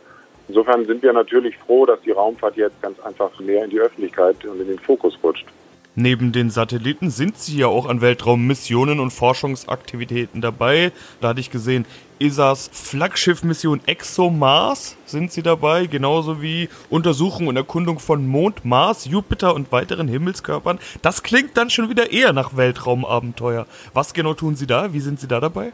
Insofern 0.49 0.85
sind 0.87 1.03
wir 1.03 1.13
natürlich 1.13 1.55
froh, 1.57 1.85
dass 1.85 2.01
die 2.01 2.11
Raumfahrt 2.11 2.57
jetzt 2.57 2.81
ganz 2.81 2.99
einfach 3.01 3.39
mehr 3.39 3.63
in 3.63 3.69
die 3.69 3.79
Öffentlichkeit 3.79 4.43
und 4.45 4.59
in 4.59 4.67
den 4.67 4.79
Fokus 4.79 5.17
rutscht. 5.23 5.45
Neben 5.93 6.31
den 6.31 6.49
Satelliten 6.49 7.11
sind 7.11 7.37
Sie 7.37 7.57
ja 7.57 7.67
auch 7.67 7.87
an 7.87 8.01
Weltraummissionen 8.01 8.99
und 8.99 9.11
Forschungsaktivitäten 9.11 10.41
dabei. 10.41 10.91
Da 11.21 11.29
hatte 11.29 11.39
ich 11.39 11.51
gesehen, 11.51 11.85
ESAs 12.19 12.69
Flaggschiffmission 12.73 13.81
ExoMars 13.85 14.97
sind 15.05 15.31
Sie 15.31 15.43
dabei, 15.43 15.85
genauso 15.85 16.41
wie 16.41 16.69
Untersuchung 16.89 17.47
und 17.47 17.55
Erkundung 17.55 17.99
von 17.99 18.25
Mond, 18.27 18.65
Mars, 18.65 19.05
Jupiter 19.05 19.53
und 19.53 19.71
weiteren 19.71 20.07
Himmelskörpern. 20.07 20.79
Das 21.03 21.21
klingt 21.21 21.57
dann 21.57 21.69
schon 21.69 21.89
wieder 21.89 22.11
eher 22.11 22.33
nach 22.33 22.57
Weltraumabenteuer. 22.57 23.67
Was 23.93 24.13
genau 24.13 24.33
tun 24.33 24.55
Sie 24.55 24.67
da? 24.67 24.93
Wie 24.93 24.99
sind 24.99 25.19
Sie 25.19 25.27
da 25.27 25.39
dabei? 25.39 25.73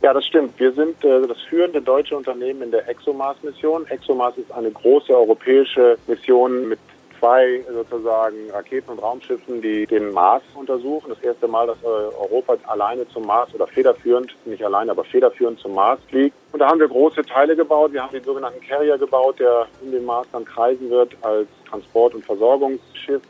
Ja, 0.00 0.12
das 0.12 0.24
stimmt. 0.26 0.58
Wir 0.60 0.72
sind 0.72 1.04
äh, 1.04 1.26
das 1.26 1.40
führende 1.42 1.82
deutsche 1.82 2.16
Unternehmen 2.16 2.62
in 2.62 2.70
der 2.70 2.88
ExoMars-Mission. 2.88 3.86
ExoMars 3.88 4.38
ist 4.38 4.52
eine 4.52 4.70
große 4.70 5.12
europäische 5.12 5.98
Mission 6.06 6.68
mit 6.68 6.78
zwei 7.18 7.64
sozusagen 7.72 8.48
Raketen 8.50 8.92
und 8.92 9.02
Raumschiffen, 9.02 9.60
die 9.60 9.86
den 9.86 10.12
Mars 10.12 10.44
untersuchen. 10.54 11.08
Das 11.08 11.20
erste 11.20 11.48
Mal, 11.48 11.66
dass 11.66 11.82
Europa 11.82 12.56
alleine 12.68 13.08
zum 13.08 13.26
Mars 13.26 13.52
oder 13.54 13.66
federführend, 13.66 14.36
nicht 14.44 14.64
alleine, 14.64 14.92
aber 14.92 15.02
federführend 15.02 15.58
zum 15.58 15.74
Mars 15.74 15.98
fliegt. 16.08 16.36
Und 16.52 16.60
da 16.60 16.68
haben 16.68 16.78
wir 16.78 16.86
große 16.86 17.22
Teile 17.22 17.56
gebaut. 17.56 17.92
Wir 17.92 18.04
haben 18.04 18.12
den 18.12 18.22
sogenannten 18.22 18.60
Carrier 18.60 18.98
gebaut, 18.98 19.40
der 19.40 19.66
in 19.82 19.90
den 19.90 20.04
Mars 20.04 20.28
dann 20.30 20.44
kreisen 20.44 20.90
wird 20.90 21.16
als 21.22 21.48
Transport- 21.68 22.14
und 22.14 22.24
Versorgungsschiff. 22.24 23.22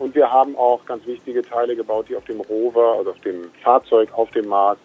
Und 0.00 0.16
wir 0.16 0.32
haben 0.32 0.56
auch 0.56 0.84
ganz 0.84 1.06
wichtige 1.06 1.42
Teile 1.42 1.76
gebaut, 1.76 2.06
die 2.08 2.16
auf 2.16 2.24
dem 2.24 2.40
Rover, 2.40 2.96
also 2.98 3.10
auf 3.10 3.20
dem 3.20 3.50
Fahrzeug 3.62 4.08
auf 4.12 4.30
dem 4.30 4.48
Mars 4.48 4.78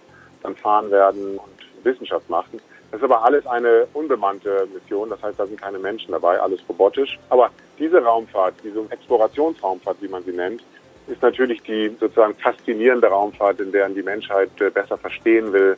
dann 0.44 0.56
fahren 0.56 0.92
werden 0.92 1.38
und 1.38 1.86
Wissenschaft 1.86 2.30
machen. 2.30 2.62
Das 2.92 3.02
ist 3.02 3.06
aber 3.06 3.24
alles 3.24 3.48
eine 3.48 3.88
unbemannte 3.94 4.68
Mission, 4.72 5.10
das 5.10 5.22
heißt, 5.24 5.40
da 5.40 5.48
sind 5.48 5.60
keine 5.60 5.80
Menschen 5.80 6.12
dabei, 6.12 6.40
alles 6.40 6.60
robotisch. 6.70 7.18
Aber 7.30 7.50
diese 7.80 8.04
Raumfahrt, 8.04 8.54
diese 8.64 8.86
Explorationsraumfahrt, 8.90 9.98
wie 10.02 10.08
man 10.08 10.24
sie 10.24 10.32
nennt, 10.32 10.64
ist 11.08 11.22
natürlich 11.22 11.62
die 11.64 11.90
sozusagen 12.00 12.36
faszinierende 12.36 13.08
Raumfahrt, 13.08 13.60
in 13.60 13.72
der 13.72 13.90
die 13.90 14.04
Menschheit 14.04 14.50
äh, 14.62 14.70
besser 14.70 14.98
verstehen 14.98 15.52
will, 15.52 15.76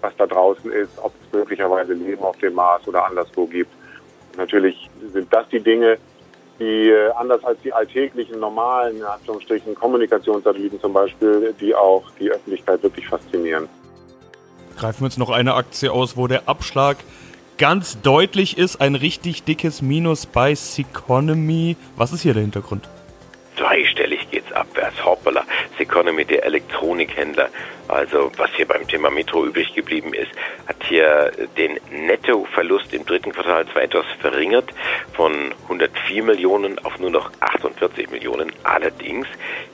was 0.00 0.14
da 0.16 0.26
draußen 0.26 0.70
ist, 0.70 0.92
ob 1.02 1.12
es 1.22 1.32
möglicherweise 1.32 1.94
Leben 1.94 2.22
auf 2.22 2.36
dem 2.38 2.54
Mars 2.54 2.86
oder 2.86 3.06
anderswo 3.06 3.46
gibt. 3.46 3.70
Und 4.32 4.38
natürlich 4.38 4.88
sind 5.12 5.32
das 5.32 5.48
die 5.48 5.60
Dinge, 5.60 5.98
die 6.58 6.90
äh, 6.90 7.10
anders 7.12 7.42
als 7.44 7.60
die 7.62 7.72
alltäglichen, 7.72 8.40
normalen, 8.40 8.98
in 8.98 9.04
Anführungsstrichen, 9.04 9.74
Kommunikationssatelliten 9.74 10.80
zum 10.80 10.92
Beispiel, 10.92 11.54
die 11.60 11.74
auch 11.74 12.04
die 12.20 12.30
Öffentlichkeit 12.30 12.82
wirklich 12.82 13.08
faszinieren. 13.08 13.68
Greifen 14.78 15.00
wir 15.00 15.06
uns 15.06 15.18
noch 15.18 15.30
eine 15.30 15.54
Aktie 15.54 15.90
aus, 15.90 16.16
wo 16.16 16.28
der 16.28 16.48
Abschlag 16.48 16.98
ganz 17.58 18.00
deutlich 18.00 18.56
ist. 18.56 18.80
Ein 18.80 18.94
richtig 18.94 19.42
dickes 19.42 19.82
Minus 19.82 20.24
bei 20.26 20.54
Seconomy. 20.54 21.76
Was 21.96 22.12
ist 22.12 22.22
hier 22.22 22.32
der 22.32 22.42
Hintergrund? 22.42 22.88
Zweistellig 23.56 24.30
geht's 24.30 24.52
abwärts. 24.52 25.04
Hoppala. 25.04 25.42
Seconomy, 25.78 26.24
der 26.24 26.44
Elektronikhändler, 26.44 27.48
also 27.88 28.30
was 28.36 28.50
hier 28.54 28.68
beim 28.68 28.86
Thema 28.86 29.10
Metro 29.10 29.44
übrig 29.44 29.74
geblieben 29.74 30.14
ist, 30.14 30.30
hat 30.68 30.76
hier 30.88 31.32
den 31.56 31.80
Nettoverlust 31.90 32.94
im 32.94 33.04
dritten 33.04 33.32
Quartal 33.32 33.66
zwar 33.66 33.82
etwas 33.82 34.06
verringert 34.20 34.72
von 35.14 35.52
104 35.64 36.22
Millionen 36.22 36.78
auf 36.84 37.00
nur 37.00 37.10
noch 37.10 37.32
48 37.40 38.10
Millionen. 38.10 38.52
Allerdings 38.62 39.26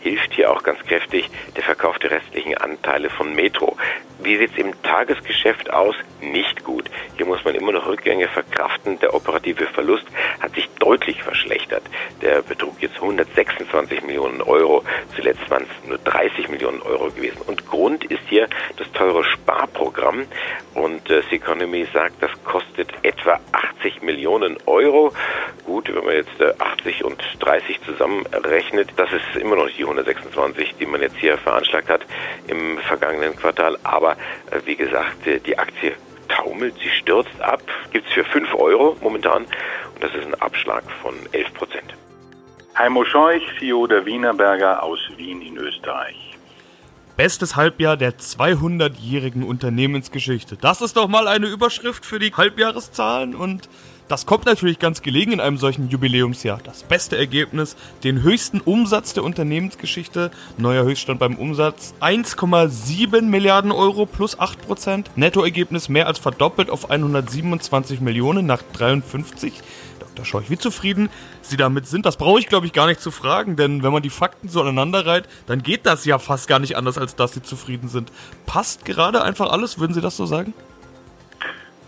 hilft 0.04 0.34
hier 0.34 0.52
auch 0.52 0.62
ganz 0.62 0.78
kräftig 0.80 1.30
der 1.56 1.62
Verkauf 1.62 1.98
der 1.98 2.10
restlichen 2.10 2.58
Anteile 2.58 3.08
von 3.08 3.34
Metro. 3.34 3.74
Wie 4.22 4.36
sieht 4.36 4.52
es 4.52 4.58
im 4.58 4.72
Tagesgeschäft 4.82 5.72
aus? 5.72 5.94
Nicht 6.20 6.62
gut. 6.62 6.90
Hier 7.16 7.26
muss 7.26 7.44
man 7.44 7.54
immer 7.54 7.72
noch 7.72 7.86
Rückgänge 7.86 8.28
verkraften. 8.28 8.98
Der 9.00 9.14
operative 9.14 9.66
Verlust 9.66 10.06
hat 10.40 10.54
sich 10.54 10.68
deutlich 10.78 11.22
verschlechtert. 11.22 11.82
Der 12.22 12.42
betrug 12.42 12.80
jetzt 12.80 12.96
126 12.96 14.02
Millionen 14.02 14.40
Euro. 14.42 14.82
Zuletzt 15.16 15.48
waren 15.50 15.64
es 15.64 15.88
nur 15.88 15.98
30 15.98 16.48
Millionen 16.48 16.82
Euro 16.82 17.10
gewesen. 17.10 17.40
Und 17.46 17.66
Grund 17.66 18.04
ist 18.04 18.22
hier 18.28 18.46
das 18.76 18.90
teure 18.92 19.24
Sparprogramm. 19.24 20.26
Und 20.74 21.10
äh, 21.10 21.22
Seconomy 21.30 21.86
sagt, 21.92 22.22
das 22.22 22.30
kostet 22.44 22.92
etwa 23.02 23.40
80 23.52 24.02
Millionen 24.02 24.56
Euro. 24.66 25.12
Gut, 25.64 25.94
wenn 25.94 26.04
man 26.04 26.14
jetzt 26.14 26.40
äh, 26.40 26.52
80 26.58 27.04
und 27.04 27.22
30 27.40 27.80
zusammenrechnet, 27.82 28.90
das 28.96 29.10
ist 29.12 29.40
immer 29.40 29.56
noch 29.56 29.68
die 29.68 29.84
126, 29.98 30.74
die 30.78 30.86
man 30.86 31.00
jetzt 31.00 31.16
hier 31.16 31.38
veranschlagt 31.38 31.88
hat 31.88 32.02
im 32.48 32.78
vergangenen 32.78 33.36
Quartal. 33.36 33.78
Aber 33.84 34.12
äh, 34.50 34.60
wie 34.64 34.76
gesagt, 34.76 35.26
äh, 35.26 35.38
die 35.40 35.58
Aktie 35.58 35.92
taumelt, 36.28 36.74
sie 36.82 36.90
stürzt 36.90 37.40
ab, 37.40 37.62
gibt 37.92 38.06
es 38.08 38.12
für 38.12 38.24
5 38.24 38.54
Euro 38.54 38.96
momentan 39.00 39.44
und 39.94 40.02
das 40.02 40.14
ist 40.14 40.26
ein 40.26 40.34
Abschlag 40.34 40.82
von 41.02 41.14
11 41.32 41.54
Prozent. 41.54 41.94
Heimo 42.76 43.04
Scheuch, 43.04 43.42
CEO 43.58 43.86
der 43.86 44.04
Wienerberger 44.04 44.82
aus 44.82 44.98
Wien 45.16 45.40
in 45.42 45.56
Österreich. 45.58 46.33
Bestes 47.16 47.54
Halbjahr 47.54 47.96
der 47.96 48.18
200-jährigen 48.18 49.44
Unternehmensgeschichte. 49.44 50.56
Das 50.56 50.80
ist 50.80 50.96
doch 50.96 51.06
mal 51.06 51.28
eine 51.28 51.46
Überschrift 51.46 52.04
für 52.04 52.18
die 52.18 52.34
Halbjahreszahlen 52.34 53.36
und 53.36 53.68
das 54.08 54.26
kommt 54.26 54.46
natürlich 54.46 54.80
ganz 54.80 55.00
gelegen 55.00 55.30
in 55.30 55.40
einem 55.40 55.56
solchen 55.56 55.88
Jubiläumsjahr. 55.88 56.58
Das 56.64 56.82
beste 56.82 57.16
Ergebnis, 57.16 57.76
den 58.02 58.22
höchsten 58.22 58.60
Umsatz 58.60 59.14
der 59.14 59.22
Unternehmensgeschichte, 59.22 60.32
neuer 60.58 60.84
Höchststand 60.84 61.20
beim 61.20 61.36
Umsatz, 61.36 61.94
1,7 62.00 63.22
Milliarden 63.22 63.70
Euro 63.70 64.06
plus 64.06 64.38
8 64.38 64.66
Prozent, 64.66 65.10
Nettoergebnis 65.14 65.88
mehr 65.88 66.08
als 66.08 66.18
verdoppelt 66.18 66.68
auf 66.68 66.90
127 66.90 68.00
Millionen 68.00 68.44
nach 68.44 68.62
53. 68.74 69.52
Dr. 70.14 70.24
Scheuch, 70.24 70.50
wie 70.50 70.58
zufrieden 70.58 71.10
Sie 71.42 71.56
damit 71.56 71.86
sind, 71.86 72.06
das 72.06 72.16
brauche 72.16 72.38
ich 72.38 72.46
glaube 72.46 72.66
ich 72.66 72.72
gar 72.72 72.86
nicht 72.86 73.00
zu 73.00 73.10
fragen, 73.10 73.56
denn 73.56 73.82
wenn 73.82 73.92
man 73.92 74.02
die 74.02 74.10
Fakten 74.10 74.48
so 74.48 74.60
aneinander 74.60 75.06
reiht, 75.06 75.24
dann 75.46 75.62
geht 75.62 75.86
das 75.86 76.04
ja 76.04 76.18
fast 76.18 76.48
gar 76.48 76.58
nicht 76.58 76.76
anders, 76.76 76.98
als 76.98 77.16
dass 77.16 77.32
Sie 77.32 77.42
zufrieden 77.42 77.88
sind. 77.88 78.12
Passt 78.46 78.84
gerade 78.84 79.22
einfach 79.22 79.50
alles, 79.50 79.78
würden 79.78 79.94
Sie 79.94 80.00
das 80.00 80.16
so 80.16 80.26
sagen? 80.26 80.54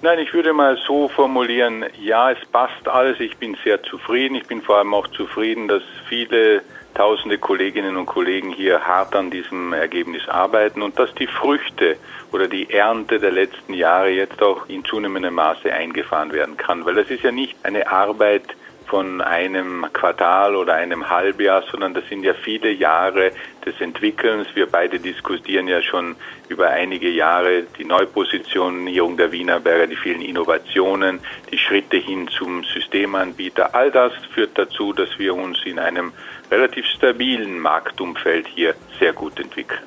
Nein, 0.03 0.19
ich 0.19 0.33
würde 0.35 0.53
mal 0.53 0.79
so 0.87 1.09
formulieren, 1.09 1.85
ja, 2.01 2.31
es 2.31 2.39
passt 2.53 2.87
alles, 2.87 3.19
ich 3.19 3.37
bin 3.39 3.57
sehr 3.65 3.83
zufrieden, 3.83 4.35
ich 4.35 4.47
bin 4.47 4.61
vor 4.61 4.79
allem 4.79 4.93
auch 4.93 5.09
zufrieden, 5.09 5.69
dass 5.69 5.83
viele 6.09 6.63
tausende 6.97 7.37
Kolleginnen 7.37 7.97
und 7.97 8.07
Kollegen 8.07 8.51
hier 8.51 8.81
hart 8.81 9.15
an 9.15 9.31
diesem 9.31 9.75
Ergebnis 9.75 10.27
arbeiten 10.29 10.81
und 10.81 10.99
dass 10.99 11.15
die 11.15 11.27
Früchte 11.27 11.97
oder 12.33 12.49
die 12.49 12.71
Ernte 12.71 13.19
der 13.19 13.33
letzten 13.33 13.75
Jahre 13.75 14.09
jetzt 14.09 14.43
auch 14.43 14.67
in 14.69 14.85
zunehmendem 14.85 15.35
Maße 15.35 15.73
eingefahren 15.73 16.33
werden 16.33 16.57
kann, 16.57 16.87
weil 16.87 16.95
das 16.95 17.11
ist 17.11 17.23
ja 17.23 17.33
nicht 17.33 17.55
eine 17.63 17.91
Arbeit, 17.91 18.45
von 18.87 19.21
einem 19.21 19.87
Quartal 19.93 20.55
oder 20.55 20.75
einem 20.75 21.09
Halbjahr, 21.09 21.65
sondern 21.71 21.95
das 21.95 22.07
sind 22.09 22.23
ja 22.23 22.35
viele 22.35 22.71
Jahre 22.71 23.33
des 23.65 23.81
Entwickelns. 23.81 24.49
Wir 24.55 24.67
beide 24.67 25.01
diskutieren 25.01 25.67
ja 25.69 25.83
schon 25.83 26.17
über 26.49 26.69
einige 26.69 27.11
Jahre 27.11 27.65
die 27.79 27.85
Neupositionierung 27.85 29.17
der 29.17 29.33
Wienerberger, 29.33 29.87
die 29.89 29.97
vielen 29.97 30.23
Innovationen, 30.23 31.21
die 31.51 31.59
Schritte 31.59 31.97
hin 31.97 32.29
zum 32.29 32.65
Systemanbieter. 32.65 33.75
All 33.75 33.91
das 33.91 34.13
führt 34.33 34.57
dazu, 34.57 34.93
dass 34.93 35.19
wir 35.19 35.35
uns 35.35 35.59
in 35.65 35.79
einem 35.79 36.13
relativ 36.51 36.87
stabilen 36.87 37.59
Marktumfeld 37.59 38.47
hier 38.47 38.75
sehr 39.01 39.13
gut 39.13 39.39
entwickeln. 39.41 39.81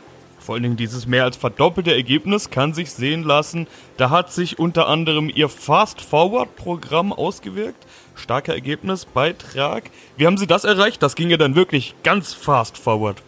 Vor 0.50 0.56
allen 0.56 0.64
Dingen 0.64 0.78
dieses 0.78 1.06
mehr 1.06 1.26
als 1.26 1.38
verdoppelte 1.38 1.94
Ergebnis 1.94 2.50
kann 2.50 2.74
sich 2.74 2.92
sehen 2.92 3.24
lassen. 3.24 3.68
Da 3.98 4.10
hat 4.10 4.32
sich 4.32 4.58
unter 4.58 4.88
anderem 4.88 5.30
Ihr 5.30 5.48
Fast-Forward-Programm 5.48 7.14
ausgewirkt. 7.14 7.86
Starker 8.20 8.54
Ergebnisbeitrag. 8.54 9.90
Wie 10.18 10.28
haben 10.28 10.38
Sie 10.38 10.48
das 10.48 10.64
erreicht? 10.64 11.02
Das 11.02 11.16
ging 11.16 11.30
ja 11.30 11.38
dann 11.38 11.56
wirklich 11.56 11.96
ganz 12.04 12.34
fast-forward. 12.34 13.24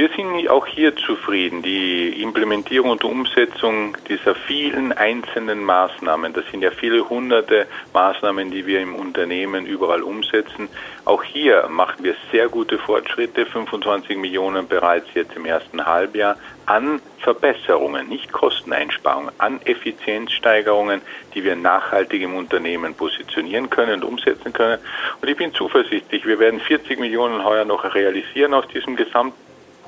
Wir 0.00 0.08
sind 0.16 0.48
auch 0.48 0.66
hier 0.66 0.96
zufrieden. 0.96 1.60
Die 1.60 2.22
Implementierung 2.22 2.88
und 2.88 3.04
Umsetzung 3.04 3.98
dieser 4.08 4.34
vielen 4.34 4.92
einzelnen 4.92 5.62
Maßnahmen, 5.62 6.32
das 6.32 6.46
sind 6.50 6.62
ja 6.62 6.70
viele 6.70 7.06
hunderte 7.06 7.66
Maßnahmen, 7.92 8.50
die 8.50 8.64
wir 8.64 8.80
im 8.80 8.94
Unternehmen 8.94 9.66
überall 9.66 10.02
umsetzen. 10.02 10.70
Auch 11.04 11.22
hier 11.22 11.68
machen 11.68 12.02
wir 12.02 12.14
sehr 12.32 12.48
gute 12.48 12.78
Fortschritte, 12.78 13.44
25 13.44 14.16
Millionen 14.16 14.66
bereits 14.66 15.08
jetzt 15.12 15.36
im 15.36 15.44
ersten 15.44 15.84
Halbjahr 15.84 16.38
an 16.64 17.02
Verbesserungen, 17.18 18.08
nicht 18.08 18.32
Kosteneinsparungen, 18.32 19.32
an 19.36 19.60
Effizienzsteigerungen, 19.66 21.02
die 21.34 21.44
wir 21.44 21.56
nachhaltig 21.56 22.22
im 22.22 22.36
Unternehmen 22.36 22.94
positionieren 22.94 23.68
können 23.68 24.02
und 24.02 24.04
umsetzen 24.04 24.54
können. 24.54 24.78
Und 25.20 25.28
ich 25.28 25.36
bin 25.36 25.52
zuversichtlich, 25.52 26.24
wir 26.24 26.38
werden 26.38 26.58
40 26.58 26.98
Millionen 26.98 27.44
heuer 27.44 27.66
noch 27.66 27.94
realisieren 27.94 28.54
aus 28.54 28.66
diesem 28.68 28.96
Gesamt 28.96 29.34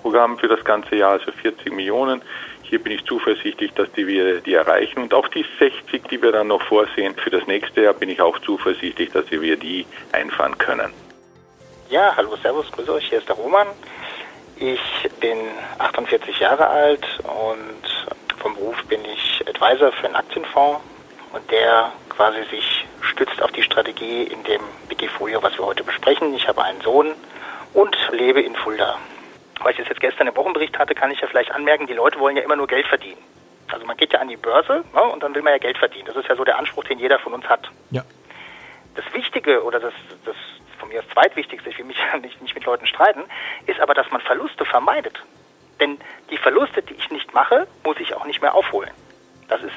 Programm 0.03 0.37
für 0.37 0.49
das 0.49 0.65
ganze 0.65 0.97
Jahr, 0.97 1.13
also 1.13 1.31
40 1.31 1.73
Millionen. 1.73 2.21
Hier 2.63 2.83
bin 2.83 2.93
ich 2.93 3.05
zuversichtlich, 3.05 3.73
dass 3.75 3.91
die 3.93 4.07
wir 4.07 4.41
die 4.41 4.55
erreichen. 4.55 5.03
Und 5.03 5.15
auch 5.15 5.29
die 5.29 5.47
60, 5.59 6.03
die 6.11 6.21
wir 6.21 6.33
dann 6.33 6.49
noch 6.49 6.63
vorsehen 6.63 7.15
für 7.17 7.31
das 7.31 7.47
nächste 7.47 7.83
Jahr, 7.83 7.95
bin 7.95 8.09
ich 8.09 8.21
auch 8.21 8.39
zuversichtlich, 8.41 9.11
dass 9.11 9.31
wir 9.31 9.57
die 9.57 9.87
einfahren 10.11 10.59
können. 10.59 10.93
Ja, 11.89 12.15
hallo, 12.17 12.37
servus, 12.43 12.71
grüße 12.73 12.93
euch, 12.93 13.09
hier 13.09 13.19
ist 13.19 13.29
der 13.29 13.37
Roman. 13.37 13.67
Ich 14.57 14.81
bin 15.21 15.39
48 15.79 16.41
Jahre 16.41 16.67
alt 16.67 17.07
und 17.25 18.09
vom 18.39 18.55
Beruf 18.55 18.83
bin 18.87 19.01
ich 19.05 19.45
Advisor 19.47 19.93
für 19.93 20.07
einen 20.07 20.17
Aktienfonds 20.17 20.81
und 21.33 21.51
der 21.51 21.93
quasi 22.09 22.43
sich 22.51 22.87
stützt 23.03 23.43
auf 23.43 23.53
die 23.53 23.63
Strategie 23.63 24.23
in 24.25 24.43
dem 24.45 24.63
Wikifolio, 24.89 25.43
was 25.43 25.57
wir 25.59 25.67
heute 25.67 25.85
besprechen. 25.85 26.35
Ich 26.35 26.49
habe 26.49 26.63
einen 26.63 26.81
Sohn 26.81 27.13
und 27.75 27.97
lebe 28.13 28.41
in 28.41 28.55
Fulda 28.57 28.99
weil 29.65 29.73
ich 29.73 29.79
es 29.79 29.89
jetzt 29.89 30.01
gestern 30.01 30.27
im 30.27 30.37
Wochenbericht 30.37 30.79
hatte, 30.79 30.95
kann 30.95 31.11
ich 31.11 31.21
ja 31.21 31.27
vielleicht 31.27 31.53
anmerken, 31.53 31.87
die 31.87 31.95
Leute 31.95 32.19
wollen 32.19 32.37
ja 32.37 32.43
immer 32.43 32.57
nur 32.57 32.67
Geld 32.67 32.87
verdienen. 32.87 33.23
Also 33.71 33.87
man 33.87 33.97
geht 33.97 34.13
ja 34.13 34.21
an 34.21 34.29
die 34.29 34.37
Börse 34.37 34.85
ne, 34.93 35.03
und 35.03 35.23
dann 35.23 35.35
will 35.35 35.43
man 35.43 35.53
ja 35.53 35.59
Geld 35.59 35.79
verdienen. 35.79 36.07
Das 36.07 36.17
ist 36.17 36.29
ja 36.29 36.37
so 36.37 36.45
der 36.45 36.59
Anspruch, 36.59 36.85
den 36.85 36.99
jeder 36.99 37.19
von 37.19 37.33
uns 37.33 37.45
hat. 37.47 37.71
Ja. 37.91 38.03
Das 38.95 39.05
Wichtige 39.15 39.65
oder 39.65 39.81
das, 39.81 39.95
das 40.25 40.37
von 40.79 40.89
mir 40.89 41.01
das 41.01 41.09
Zweitwichtigste, 41.11 41.71
ich 41.71 41.79
will 41.79 41.87
mich 41.87 41.99
ja 42.13 42.19
nicht, 42.19 42.41
nicht 42.43 42.55
mit 42.55 42.65
Leuten 42.65 42.87
streiten, 42.87 43.23
ist 43.67 43.81
aber, 43.81 43.95
dass 43.95 44.11
man 44.11 44.21
Verluste 44.21 44.65
vermeidet. 44.65 45.23
Denn 45.81 45.99
die 46.31 46.37
Verluste, 46.37 46.83
die 46.83 46.95
ich 46.95 47.11
nicht 47.11 47.33
mache, 47.33 47.67
muss 47.85 47.99
ich 47.99 48.15
auch 48.15 48.27
nicht 48.27 48.43
mehr 48.43 48.55
aufholen. 48.55 48.91
Das 49.53 49.63
ist, 49.65 49.75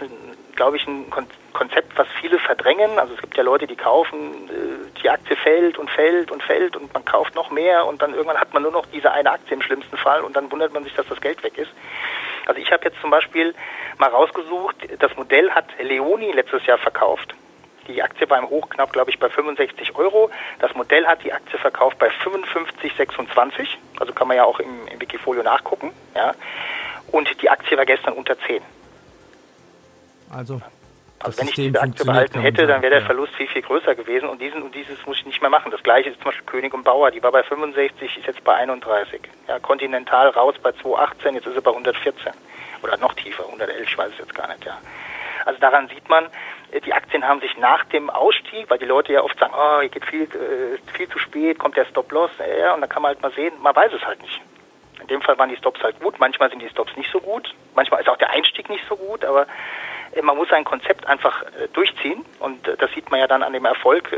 glaube 0.56 0.78
ich, 0.78 0.88
ein 0.88 1.12
Konzept, 1.52 1.98
was 1.98 2.08
viele 2.22 2.40
verdrängen. 2.40 2.98
Also 2.98 3.14
es 3.14 3.20
gibt 3.20 3.36
ja 3.36 3.44
Leute, 3.44 3.68
die 3.68 3.76
kaufen, 3.76 4.50
äh, 4.50 5.02
die 5.02 5.10
Aktie 5.10 5.36
fällt 5.36 5.78
und 5.78 5.90
fällt 5.90 6.32
und 6.32 6.42
fällt 6.42 6.78
und 6.78 6.94
man 6.94 7.04
kauft 7.04 7.36
noch 7.36 7.52
mehr 7.52 7.86
und 7.86 8.02
dann 8.02 8.14
irgendwann 8.14 8.40
hat 8.40 8.54
man 8.54 8.64
nur 8.64 8.72
noch 8.72 8.86
diese 8.86 9.12
eine 9.12 9.32
Aktie 9.32 9.54
im 9.54 9.62
schlimmsten 9.62 9.98
Fall 9.98 10.22
und 10.22 10.34
dann 10.34 10.50
wundert 10.50 10.74
man 10.74 10.86
sich, 10.86 10.94
dass 10.94 11.08
das 11.08 11.20
Geld 11.20 11.44
weg 11.44 11.58
ist. 11.58 11.72
Also 12.46 12.62
ich 12.62 12.72
habe 12.72 12.86
jetzt 12.86 13.02
zum 13.02 13.10
Beispiel 13.10 13.54
mal 13.98 14.10
rausgesucht, 14.10 14.78
das 15.00 15.14
Modell 15.18 15.52
hat 15.52 15.66
Leoni 15.78 16.32
letztes 16.32 16.66
Jahr 16.66 16.78
verkauft. 16.78 17.36
Die 17.90 18.02
Aktie 18.02 18.30
war 18.30 18.40
im 18.40 18.50
Hochknapp, 18.50 18.94
glaube 18.94 19.12
ich, 19.12 19.20
bei 19.20 19.28
65 19.28 19.94
Euro. 19.96 20.30
Das 20.60 20.74
Modell 20.74 21.06
hat 21.06 21.22
die 21.26 21.34
Aktie 21.34 21.60
verkauft 21.60 22.00
bei 22.00 22.08
55,26. 22.08 23.68
Also 24.00 24.14
kann 24.14 24.30
man 24.30 24.38
ja 24.38 24.46
auch 24.46 24.60
im, 24.62 24.88
im 24.88 25.02
Wikifolio 25.02 25.44
nachgucken. 25.44 25.92
Ja. 26.16 26.34
Und 27.12 27.42
die 27.42 27.50
Aktie 27.50 27.78
war 27.78 27.86
gestern 27.86 28.14
unter 28.14 28.40
10. 28.40 28.64
Also, 30.32 30.62
also 31.20 31.40
wenn 31.40 31.48
ich 31.48 31.56
diese 31.56 31.82
Aktie 31.82 32.06
behalten 32.06 32.40
hätte, 32.40 32.68
dann 32.68 32.82
wäre 32.82 32.96
der 32.96 33.06
Verlust 33.06 33.34
viel, 33.36 33.48
viel 33.48 33.62
größer 33.62 33.96
gewesen 33.96 34.30
und 34.30 34.42
diesen 34.42 34.62
und 34.62 34.76
dieses 34.76 35.06
muss 35.06 35.18
ich 35.18 35.26
nicht 35.26 35.42
mehr 35.42 35.50
machen. 35.50 35.72
Das 35.72 35.82
gleiche 35.82 36.10
ist 36.10 36.18
zum 36.18 36.26
Beispiel 36.26 36.46
König 36.46 36.74
und 36.74 36.84
Bauer, 36.84 37.12
die 37.12 37.24
war 37.24 37.32
bei 37.32 37.44
65, 37.44 38.18
ist 38.18 38.28
jetzt 38.28 38.44
bei 38.44 38.56
31. 38.56 39.22
Ja, 39.48 39.60
Continental 39.60 40.30
raus 40.30 40.56
bei 40.62 40.72
218, 40.72 41.36
jetzt 41.36 41.48
ist 41.48 41.56
sie 41.56 41.62
bei 41.62 41.72
114. 41.72 42.34
Oder 42.84 42.98
noch 42.98 43.14
tiefer, 43.14 43.46
111, 43.46 43.88
ich 43.88 43.98
weiß 43.98 44.12
es 44.12 44.18
jetzt 44.20 44.36
gar 44.36 44.48
nicht, 44.50 44.66
ja. 44.66 44.78
Also 45.46 45.60
daran 45.60 45.88
sieht 45.90 46.10
man, 46.10 46.26
äh, 46.72 46.82
die 46.82 46.94
Aktien 46.94 47.28
haben 47.28 47.40
sich 47.40 47.58
nach 47.58 47.84
dem 47.86 48.10
Ausstieg, 48.10 48.70
weil 48.70 48.80
die 48.80 48.86
Leute 48.86 49.14
ja 49.14 49.22
oft 49.22 49.38
sagen, 49.40 49.54
oh, 49.56 49.80
hier 49.80 49.90
geht 49.90 50.06
viel, 50.06 50.24
äh, 50.24 50.78
viel 50.94 51.08
zu 51.08 51.20
spät, 51.20 51.60
kommt 51.60 51.78
der 51.78 51.86
Stop-Loss, 51.86 52.32
ja, 52.60 52.74
und 52.74 52.82
dann 52.82 52.90
kann 52.90 53.02
man 53.02 53.10
halt 53.10 53.22
mal 53.22 53.32
sehen, 53.32 53.54
man 53.62 53.76
weiß 53.76 53.94
es 53.94 54.06
halt 54.06 54.22
nicht. 54.22 54.42
In 55.02 55.08
dem 55.08 55.22
Fall 55.22 55.38
waren 55.38 55.50
die 55.50 55.58
Stops 55.58 55.84
halt 55.84 56.00
gut, 56.00 56.20
manchmal 56.20 56.50
sind 56.50 56.62
die 56.62 56.70
Stops 56.70 56.96
nicht 56.96 57.12
so 57.12 57.20
gut, 57.20 57.54
manchmal 57.76 58.02
ist 58.02 58.10
auch 58.10 58.18
der 58.18 58.32
Einstieg 58.32 58.70
nicht 58.70 58.84
so 58.88 58.96
gut, 58.96 59.24
aber 59.26 59.46
man 60.22 60.38
muss 60.38 60.50
sein 60.50 60.64
Konzept 60.64 61.06
einfach 61.08 61.44
äh, 61.44 61.68
durchziehen 61.74 62.24
und 62.40 62.68
äh, 62.68 62.78
das 62.78 62.92
sieht 62.92 63.10
man 63.12 63.20
ja 63.20 63.28
dann 63.28 63.44
an 63.44 63.54
dem 63.54 63.66
Erfolg. 63.66 64.16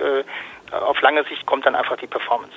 Auf 0.71 1.01
lange 1.01 1.23
Sicht 1.23 1.45
kommt 1.45 1.65
dann 1.65 1.75
einfach 1.75 1.95
die 1.97 2.07
Performance. 2.07 2.55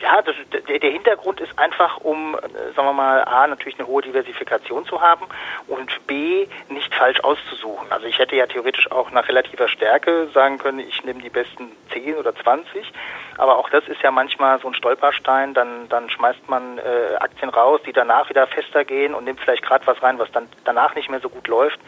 Ja, 0.00 0.22
das, 0.22 0.34
der, 0.66 0.78
der 0.78 0.90
Hintergrund 0.90 1.40
ist 1.40 1.58
einfach, 1.58 1.98
um, 1.98 2.34
sagen 2.74 2.88
wir 2.88 2.92
mal, 2.94 3.22
A, 3.24 3.46
natürlich 3.46 3.78
eine 3.78 3.86
hohe 3.86 4.00
Diversifikation 4.00 4.86
zu 4.86 5.02
haben 5.02 5.26
und 5.66 6.06
B, 6.06 6.46
nicht 6.70 6.94
falsch 6.94 7.20
auszusuchen. 7.20 7.86
Also 7.90 8.06
ich 8.06 8.18
hätte 8.18 8.34
ja 8.34 8.46
theoretisch 8.46 8.90
auch 8.90 9.10
nach 9.10 9.28
relativer 9.28 9.68
Stärke 9.68 10.28
sagen 10.32 10.56
können, 10.56 10.78
ich 10.78 11.04
nehme 11.04 11.20
die 11.20 11.28
besten 11.28 11.72
10 11.92 12.16
oder 12.16 12.34
20, 12.34 12.90
aber 13.36 13.58
auch 13.58 13.68
das 13.68 13.86
ist 13.88 14.00
ja 14.00 14.10
manchmal 14.10 14.58
so 14.60 14.68
ein 14.68 14.74
Stolperstein, 14.74 15.52
dann, 15.52 15.88
dann 15.90 16.08
schmeißt 16.08 16.48
man 16.48 16.78
äh, 16.78 17.16
Aktien 17.18 17.50
raus, 17.50 17.82
die 17.84 17.92
danach 17.92 18.30
wieder 18.30 18.46
fester 18.46 18.86
gehen 18.86 19.14
und 19.14 19.24
nimmt 19.24 19.40
vielleicht 19.40 19.62
gerade 19.62 19.86
was 19.86 20.02
rein, 20.02 20.18
was 20.18 20.32
dann 20.32 20.48
danach 20.64 20.94
nicht 20.94 21.10
mehr 21.10 21.20
so 21.20 21.28
gut 21.28 21.46
läuft. 21.46 21.78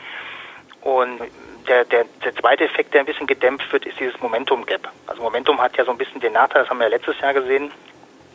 Und 0.82 1.20
der, 1.68 1.84
der, 1.84 2.04
der 2.24 2.34
zweite 2.34 2.64
Effekt, 2.64 2.92
der 2.92 3.00
ein 3.00 3.06
bisschen 3.06 3.26
gedämpft 3.26 3.72
wird, 3.72 3.86
ist 3.86 3.98
dieses 3.98 4.20
Momentum 4.20 4.66
Gap. 4.66 4.88
Also 5.06 5.22
Momentum 5.22 5.60
hat 5.60 5.76
ja 5.76 5.84
so 5.84 5.92
ein 5.92 5.98
bisschen 5.98 6.20
den 6.20 6.32
Nachteil, 6.32 6.62
das 6.62 6.70
haben 6.70 6.78
wir 6.78 6.88
ja 6.88 6.96
letztes 6.96 7.18
Jahr 7.20 7.34
gesehen, 7.34 7.70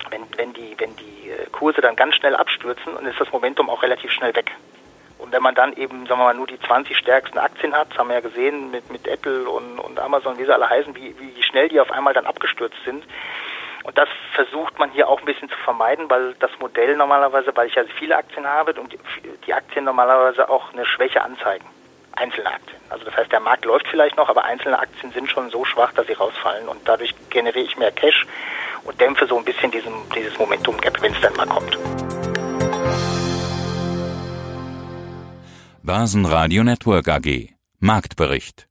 wenn, 0.10 0.22
wenn, 0.38 0.54
die, 0.54 0.76
wenn 0.78 0.96
die 0.96 1.30
äh, 1.30 1.46
Kurse 1.52 1.82
dann 1.82 1.96
ganz 1.96 2.16
schnell 2.16 2.36
abstürzen, 2.36 2.96
dann 2.96 3.06
ist 3.06 3.20
das 3.20 3.32
Momentum 3.32 3.70
auch 3.70 3.84
relativ 3.84 4.12
schnell 4.12 4.34
weg. 4.36 4.52
Und 5.18 5.32
wenn 5.34 5.42
man 5.42 5.56
dann 5.56 5.74
eben, 5.74 6.06
sagen 6.06 6.22
wir 6.22 6.26
mal, 6.26 6.36
nur 6.36 6.48
die 6.48 6.60
20 6.60 6.96
stärksten 6.96 7.40
Aktien 7.40 7.74
hat, 7.74 7.92
das 7.92 7.98
haben 7.98 8.08
wir 8.08 8.16
ja 8.16 8.22
gesehen 8.22 8.72
mit, 8.72 8.90
mit 8.92 9.08
Apple 9.08 9.50
und, 9.50 9.80
und 9.80 10.00
Amazon, 10.00 10.38
wie 10.38 10.46
sie 10.46 10.54
alle 10.54 10.70
heißen, 10.70 10.96
wie, 10.96 11.16
wie 11.20 11.44
schnell 11.44 11.68
die 11.68 11.82
auf 11.82 11.92
einmal 11.92 12.14
dann 12.14 12.28
abgestürzt 12.28 12.78
sind. 12.86 13.04
Und 13.84 13.98
das 13.98 14.08
versucht 14.36 14.78
man 14.80 14.92
hier 14.92 15.10
auch 15.10 15.20
ein 15.20 15.26
bisschen 15.26 15.50
zu 15.50 15.58
vermeiden, 15.58 16.10
weil 16.10 16.36
das 16.36 16.52
Modell 16.60 16.96
normalerweise, 16.96 17.56
weil 17.56 17.68
ich 17.68 17.76
ja 17.76 17.84
viele 17.98 18.16
Aktien 18.16 18.46
habe 18.46 18.74
und 18.80 18.96
die 19.46 19.54
Aktien 19.54 19.86
normalerweise 19.86 20.50
auch 20.50 20.72
eine 20.74 20.86
Schwäche 20.86 21.22
anzeigen 21.22 21.66
einzelne 22.18 22.52
Aktien. 22.52 22.78
Also 22.90 23.06
das 23.06 23.16
heißt, 23.16 23.32
der 23.32 23.40
Markt 23.40 23.66
läuft 23.66 23.88
vielleicht 23.88 24.18
noch, 24.18 24.30
aber 24.30 24.44
einzelne 24.44 24.80
Aktien 24.80 25.12
sind 25.12 25.30
schon 25.30 25.50
so 25.50 25.66
schwach, 25.66 25.94
dass 25.94 26.08
sie 26.08 26.14
rausfallen 26.14 26.68
und 26.68 26.80
dadurch 26.86 27.14
generiere 27.30 27.66
ich 27.66 27.78
mehr 27.78 27.92
Cash 27.92 28.26
und 28.84 29.00
dämpfe 29.00 29.28
so 29.28 29.38
ein 29.38 29.46
bisschen 29.46 29.72
diesen, 29.72 29.94
dieses 30.16 30.38
Momentum-Gap, 30.38 31.02
wenn 31.02 31.14
es 31.14 31.22
dann 31.22 31.34
mal 31.36 31.48
kommt. 31.48 31.78
Börsenradio 35.84 36.64
Network 36.64 37.08
AG 37.08 37.50
Marktbericht 37.80 38.67